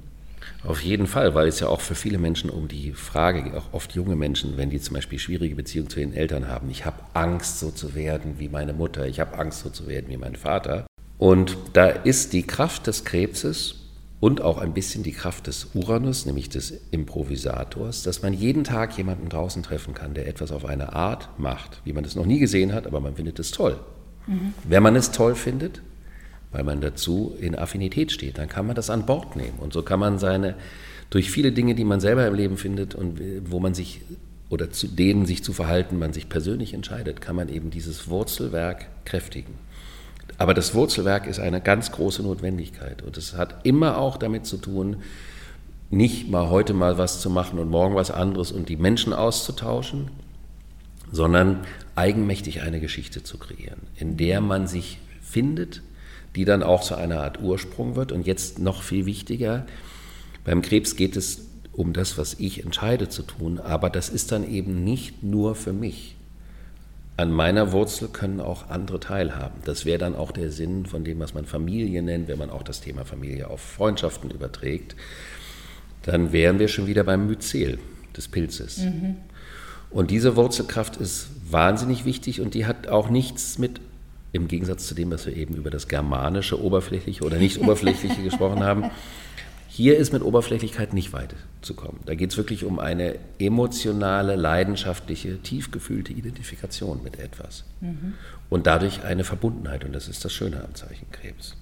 Auf 0.63 0.81
jeden 0.83 1.07
Fall, 1.07 1.33
weil 1.33 1.47
es 1.47 1.59
ja 1.59 1.67
auch 1.67 1.81
für 1.81 1.95
viele 1.95 2.19
Menschen 2.19 2.49
um 2.49 2.67
die 2.67 2.91
Frage 2.91 3.43
geht, 3.43 3.55
auch 3.55 3.73
oft 3.73 3.93
junge 3.93 4.15
Menschen, 4.15 4.57
wenn 4.57 4.69
die 4.69 4.79
zum 4.79 4.93
Beispiel 4.93 5.17
schwierige 5.17 5.55
Beziehungen 5.55 5.89
zu 5.89 5.99
ihren 5.99 6.13
Eltern 6.13 6.47
haben. 6.47 6.69
Ich 6.69 6.85
habe 6.85 6.97
Angst, 7.13 7.59
so 7.59 7.71
zu 7.71 7.95
werden 7.95 8.35
wie 8.37 8.47
meine 8.47 8.73
Mutter. 8.73 9.07
Ich 9.07 9.19
habe 9.19 9.37
Angst, 9.39 9.61
so 9.61 9.69
zu 9.69 9.87
werden 9.87 10.09
wie 10.09 10.17
mein 10.17 10.35
Vater. 10.35 10.85
Und 11.17 11.57
da 11.73 11.87
ist 11.87 12.33
die 12.33 12.43
Kraft 12.43 12.87
des 12.87 13.05
Krebses 13.05 13.75
und 14.19 14.41
auch 14.41 14.59
ein 14.59 14.73
bisschen 14.73 15.03
die 15.03 15.13
Kraft 15.13 15.47
des 15.47 15.69
Uranus, 15.73 16.27
nämlich 16.27 16.47
des 16.47 16.71
Improvisators, 16.91 18.03
dass 18.03 18.21
man 18.21 18.33
jeden 18.33 18.63
Tag 18.63 18.95
jemanden 18.97 19.29
draußen 19.29 19.63
treffen 19.63 19.95
kann, 19.95 20.13
der 20.13 20.27
etwas 20.27 20.51
auf 20.51 20.63
eine 20.63 20.93
Art 20.93 21.29
macht, 21.39 21.81
wie 21.85 21.93
man 21.93 22.05
es 22.05 22.15
noch 22.15 22.25
nie 22.27 22.39
gesehen 22.39 22.71
hat, 22.71 22.85
aber 22.85 22.99
man 22.99 23.15
findet 23.15 23.39
es 23.39 23.49
toll. 23.49 23.79
Mhm. 24.27 24.53
Wenn 24.63 24.83
man 24.83 24.95
es 24.95 25.11
toll 25.11 25.33
findet, 25.33 25.81
weil 26.51 26.63
man 26.63 26.81
dazu 26.81 27.35
in 27.39 27.57
Affinität 27.57 28.11
steht. 28.11 28.37
Dann 28.37 28.49
kann 28.49 28.65
man 28.65 28.75
das 28.75 28.89
an 28.89 29.05
Bord 29.05 29.35
nehmen. 29.35 29.59
Und 29.59 29.73
so 29.73 29.83
kann 29.83 29.99
man 29.99 30.19
seine, 30.19 30.55
durch 31.09 31.31
viele 31.31 31.51
Dinge, 31.51 31.75
die 31.75 31.83
man 31.83 31.99
selber 31.99 32.27
im 32.27 32.35
Leben 32.35 32.57
findet 32.57 32.95
und 32.95 33.21
wo 33.49 33.59
man 33.59 33.73
sich 33.73 34.01
oder 34.49 34.69
zu 34.69 34.87
denen 34.87 35.25
sich 35.25 35.43
zu 35.43 35.53
verhalten, 35.53 35.97
man 35.97 36.11
sich 36.11 36.27
persönlich 36.27 36.73
entscheidet, 36.73 37.21
kann 37.21 37.37
man 37.37 37.47
eben 37.47 37.71
dieses 37.71 38.09
Wurzelwerk 38.09 38.87
kräftigen. 39.05 39.53
Aber 40.37 40.53
das 40.53 40.73
Wurzelwerk 40.75 41.25
ist 41.25 41.39
eine 41.39 41.61
ganz 41.61 41.91
große 41.91 42.21
Notwendigkeit 42.21 43.01
und 43.01 43.17
es 43.17 43.37
hat 43.37 43.65
immer 43.65 43.97
auch 43.97 44.17
damit 44.17 44.45
zu 44.45 44.57
tun, 44.57 44.97
nicht 45.89 46.29
mal 46.29 46.49
heute 46.49 46.73
mal 46.73 46.97
was 46.97 47.21
zu 47.21 47.29
machen 47.29 47.59
und 47.59 47.69
morgen 47.69 47.95
was 47.95 48.11
anderes 48.11 48.51
und 48.51 48.67
die 48.67 48.77
Menschen 48.77 49.13
auszutauschen, 49.13 50.09
sondern 51.11 51.61
eigenmächtig 51.95 52.61
eine 52.61 52.79
Geschichte 52.79 53.23
zu 53.23 53.37
kreieren, 53.37 53.81
in 53.97 54.17
der 54.17 54.41
man 54.41 54.67
sich 54.67 54.99
findet, 55.21 55.81
die 56.35 56.45
dann 56.45 56.63
auch 56.63 56.81
zu 56.81 56.95
einer 56.95 57.21
Art 57.21 57.41
Ursprung 57.41 57.95
wird. 57.95 58.11
Und 58.11 58.25
jetzt 58.25 58.59
noch 58.59 58.83
viel 58.83 59.05
wichtiger, 59.05 59.65
beim 60.43 60.61
Krebs 60.61 60.95
geht 60.95 61.15
es 61.15 61.47
um 61.71 61.93
das, 61.93 62.17
was 62.17 62.35
ich 62.39 62.63
entscheide 62.63 63.09
zu 63.09 63.23
tun, 63.23 63.59
aber 63.59 63.89
das 63.89 64.09
ist 64.09 64.31
dann 64.31 64.49
eben 64.49 64.83
nicht 64.83 65.23
nur 65.23 65.55
für 65.55 65.73
mich. 65.73 66.15
An 67.17 67.31
meiner 67.31 67.71
Wurzel 67.71 68.07
können 68.07 68.39
auch 68.39 68.69
andere 68.69 68.99
teilhaben. 68.99 69.61
Das 69.65 69.85
wäre 69.85 69.99
dann 69.99 70.15
auch 70.15 70.31
der 70.31 70.51
Sinn 70.51 70.85
von 70.85 71.03
dem, 71.03 71.19
was 71.19 71.33
man 71.33 71.45
Familie 71.45 72.01
nennt, 72.01 72.27
wenn 72.27 72.39
man 72.39 72.49
auch 72.49 72.63
das 72.63 72.81
Thema 72.81 73.05
Familie 73.05 73.49
auf 73.49 73.61
Freundschaften 73.61 74.31
überträgt. 74.31 74.95
Dann 76.03 76.31
wären 76.31 76.57
wir 76.57 76.67
schon 76.67 76.87
wieder 76.87 77.03
beim 77.03 77.27
Myzel 77.27 77.77
des 78.17 78.27
Pilzes. 78.27 78.79
Mhm. 78.79 79.17
Und 79.91 80.09
diese 80.09 80.35
Wurzelkraft 80.35 80.97
ist 80.97 81.29
wahnsinnig 81.49 82.05
wichtig 82.05 82.41
und 82.41 82.53
die 82.53 82.65
hat 82.65 82.87
auch 82.87 83.09
nichts 83.09 83.57
mit 83.57 83.81
im 84.31 84.47
Gegensatz 84.47 84.87
zu 84.87 84.95
dem, 84.95 85.11
was 85.11 85.25
wir 85.25 85.35
eben 85.35 85.55
über 85.55 85.69
das 85.69 85.87
germanische, 85.87 86.61
oberflächliche 86.61 87.23
oder 87.23 87.37
nicht 87.37 87.59
oberflächliche 87.59 88.21
gesprochen 88.23 88.63
haben. 88.63 88.91
Hier 89.67 89.97
ist 89.97 90.11
mit 90.11 90.21
Oberflächlichkeit 90.21 90.93
nicht 90.93 91.13
weit 91.13 91.33
zu 91.61 91.73
kommen. 91.73 92.01
Da 92.05 92.13
geht 92.13 92.31
es 92.31 92.37
wirklich 92.37 92.65
um 92.65 92.79
eine 92.79 93.15
emotionale, 93.39 94.35
leidenschaftliche, 94.35 95.41
tief 95.41 95.71
gefühlte 95.71 96.11
Identifikation 96.11 97.01
mit 97.03 97.19
etwas. 97.19 97.63
Mhm. 97.79 98.15
Und 98.49 98.67
dadurch 98.67 99.03
eine 99.03 99.23
Verbundenheit. 99.23 99.85
Und 99.85 99.93
das 99.93 100.09
ist 100.09 100.25
das 100.25 100.33
Schöne 100.33 100.61
am 100.63 100.75
Zeichen 100.75 101.09
Krebs. 101.11 101.55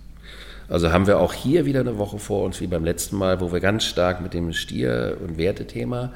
Also 0.67 0.91
haben 0.91 1.07
wir 1.07 1.19
auch 1.19 1.33
hier 1.33 1.65
wieder 1.65 1.81
eine 1.81 1.97
Woche 1.97 2.17
vor 2.17 2.43
uns, 2.45 2.61
wie 2.61 2.67
beim 2.67 2.83
letzten 2.83 3.15
Mal, 3.15 3.41
wo 3.41 3.51
wir 3.51 3.59
ganz 3.59 3.83
stark 3.83 4.21
mit 4.21 4.33
dem 4.33 4.53
Stier- 4.53 5.17
und 5.23 5.37
Wertethema, 5.37 6.11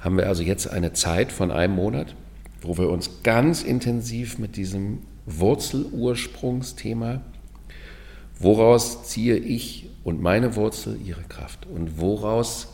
haben 0.00 0.16
wir 0.16 0.28
also 0.28 0.42
jetzt 0.42 0.66
eine 0.66 0.92
Zeit 0.94 1.30
von 1.30 1.50
einem 1.50 1.74
Monat, 1.74 2.14
wo 2.60 2.76
wir 2.78 2.88
uns 2.88 3.22
ganz 3.22 3.62
intensiv 3.62 4.38
mit 4.38 4.56
diesem 4.56 5.00
Wurzelursprungsthema. 5.26 7.20
Woraus 8.38 9.04
ziehe 9.04 9.36
ich 9.36 9.88
und 10.04 10.20
meine 10.20 10.56
Wurzel 10.56 10.98
ihre 11.04 11.22
Kraft? 11.22 11.66
Und 11.66 12.00
woraus 12.00 12.68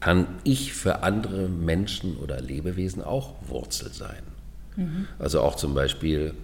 kann 0.00 0.26
ich 0.44 0.74
für 0.74 1.02
andere 1.02 1.48
Menschen 1.48 2.16
oder 2.18 2.40
Lebewesen 2.40 3.02
auch 3.02 3.34
Wurzel 3.46 3.92
sein? 3.92 4.22
Mhm. 4.76 5.08
Also 5.18 5.40
auch 5.40 5.56
zum 5.56 5.74
Beispiel 5.74 6.34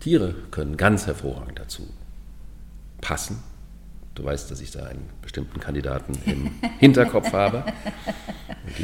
Tiere 0.00 0.34
können 0.50 0.76
ganz 0.76 1.06
hervorragend 1.06 1.58
dazu 1.58 1.88
passen. 3.00 3.42
Du 4.14 4.24
weißt, 4.24 4.50
dass 4.50 4.60
ich 4.60 4.70
da 4.70 4.84
einen 4.84 5.08
bestimmten 5.22 5.60
Kandidaten 5.60 6.14
im 6.26 6.50
Hinterkopf 6.78 7.32
habe. 7.32 7.64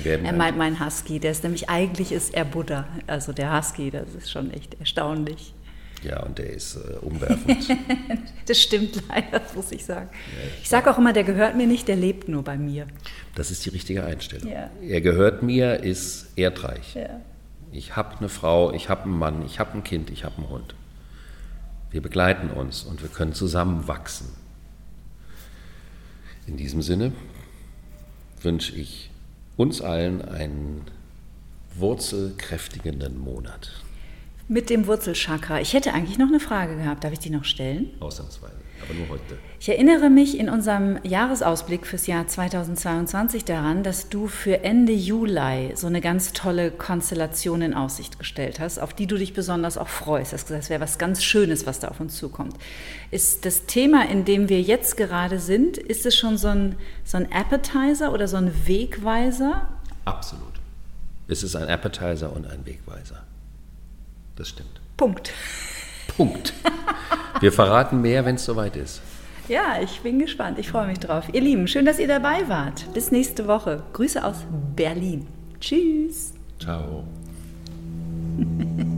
er 0.04 0.32
meint 0.32 0.56
mein 0.56 0.84
Husky, 0.84 1.18
der 1.18 1.32
ist 1.32 1.42
nämlich 1.42 1.68
eigentlich 1.68 2.12
ist 2.12 2.34
er 2.34 2.44
Buddha. 2.44 2.86
Also 3.06 3.32
der 3.32 3.56
Husky, 3.56 3.90
das 3.90 4.14
ist 4.14 4.30
schon 4.30 4.50
echt 4.52 4.78
erstaunlich. 4.80 5.54
Ja, 6.02 6.22
und 6.22 6.38
der 6.38 6.50
ist 6.50 6.76
äh, 6.76 6.96
umwerfend. 7.00 7.68
das 8.46 8.60
stimmt 8.60 9.02
leider, 9.08 9.40
muss 9.54 9.72
ich 9.72 9.84
sagen. 9.84 10.08
Ja, 10.12 10.50
ich 10.62 10.68
sage 10.68 10.90
auch 10.90 10.98
immer, 10.98 11.12
der 11.12 11.24
gehört 11.24 11.56
mir 11.56 11.66
nicht, 11.66 11.88
der 11.88 11.96
lebt 11.96 12.28
nur 12.28 12.44
bei 12.44 12.56
mir. 12.56 12.86
Das 13.34 13.50
ist 13.50 13.64
die 13.64 13.70
richtige 13.70 14.04
Einstellung. 14.04 14.50
Ja. 14.50 14.70
Er 14.82 15.00
gehört 15.00 15.42
mir, 15.42 15.82
ist 15.82 16.28
erdreich. 16.36 16.94
Ja. 16.94 17.20
Ich 17.72 17.96
habe 17.96 18.18
eine 18.18 18.28
Frau, 18.28 18.72
ich 18.72 18.88
habe 18.88 19.04
einen 19.04 19.18
Mann, 19.18 19.44
ich 19.44 19.58
habe 19.58 19.74
ein 19.74 19.84
Kind, 19.84 20.10
ich 20.10 20.24
habe 20.24 20.36
einen 20.36 20.48
Hund. 20.48 20.74
Wir 21.90 22.00
begleiten 22.00 22.50
uns 22.50 22.82
und 22.82 23.02
wir 23.02 23.08
können 23.08 23.32
zusammen 23.32 23.88
wachsen. 23.88 24.28
In 26.46 26.56
diesem 26.56 26.80
Sinne 26.80 27.12
wünsche 28.40 28.74
ich 28.74 29.10
uns 29.56 29.80
allen 29.80 30.22
einen 30.22 30.86
wurzelkräftigenden 31.74 33.18
Monat. 33.18 33.70
Mit 34.50 34.70
dem 34.70 34.86
Wurzelchakra. 34.86 35.60
Ich 35.60 35.74
hätte 35.74 35.92
eigentlich 35.92 36.16
noch 36.16 36.28
eine 36.28 36.40
Frage 36.40 36.76
gehabt. 36.76 37.04
Darf 37.04 37.12
ich 37.12 37.18
die 37.18 37.28
noch 37.28 37.44
stellen? 37.44 37.90
Ausnahmsweise, 38.00 38.54
aber 38.82 38.94
nur 38.94 39.06
heute. 39.10 39.36
Ich 39.60 39.68
erinnere 39.68 40.08
mich 40.08 40.38
in 40.38 40.48
unserem 40.48 40.98
Jahresausblick 41.02 41.86
fürs 41.86 42.06
Jahr 42.06 42.26
2022 42.26 43.44
daran, 43.44 43.82
dass 43.82 44.08
du 44.08 44.26
für 44.26 44.64
Ende 44.64 44.94
Juli 44.94 45.72
so 45.74 45.86
eine 45.86 46.00
ganz 46.00 46.32
tolle 46.32 46.70
Konstellation 46.70 47.60
in 47.60 47.74
Aussicht 47.74 48.18
gestellt 48.18 48.58
hast, 48.58 48.78
auf 48.78 48.94
die 48.94 49.06
du 49.06 49.18
dich 49.18 49.34
besonders 49.34 49.76
auch 49.76 49.88
freust. 49.88 50.32
Du 50.32 50.36
hast 50.36 50.46
gesagt, 50.46 50.64
es 50.64 50.70
wäre 50.70 50.80
was 50.80 50.96
ganz 50.96 51.22
Schönes, 51.22 51.66
was 51.66 51.80
da 51.80 51.88
auf 51.88 52.00
uns 52.00 52.16
zukommt. 52.16 52.56
Ist 53.10 53.44
das 53.44 53.66
Thema, 53.66 54.08
in 54.08 54.24
dem 54.24 54.48
wir 54.48 54.62
jetzt 54.62 54.96
gerade 54.96 55.40
sind, 55.40 55.76
ist 55.76 56.06
es 56.06 56.16
schon 56.16 56.38
so 56.38 56.48
ein, 56.48 56.76
so 57.04 57.18
ein 57.18 57.30
Appetizer 57.30 58.14
oder 58.14 58.26
so 58.26 58.38
ein 58.38 58.50
Wegweiser? 58.66 59.68
Absolut. 60.06 60.54
Es 61.26 61.42
ist 61.42 61.54
ein 61.54 61.68
Appetizer 61.68 62.34
und 62.34 62.46
ein 62.46 62.64
Wegweiser. 62.64 63.24
Das 64.38 64.50
stimmt. 64.50 64.80
Punkt. 64.96 65.32
Punkt. 66.16 66.54
Wir 67.40 67.50
verraten 67.52 68.00
mehr, 68.00 68.24
wenn 68.24 68.36
es 68.36 68.44
soweit 68.44 68.76
ist. 68.76 69.02
Ja, 69.48 69.80
ich 69.82 70.00
bin 70.00 70.20
gespannt. 70.20 70.60
Ich 70.60 70.68
freue 70.68 70.86
mich 70.86 71.00
drauf. 71.00 71.24
Ihr 71.32 71.40
Lieben, 71.40 71.66
schön, 71.66 71.84
dass 71.84 71.98
ihr 71.98 72.06
dabei 72.06 72.48
wart. 72.48 72.86
Bis 72.94 73.10
nächste 73.10 73.48
Woche. 73.48 73.82
Grüße 73.94 74.24
aus 74.24 74.44
Berlin. 74.76 75.26
Tschüss. 75.60 76.34
Ciao. 76.60 77.02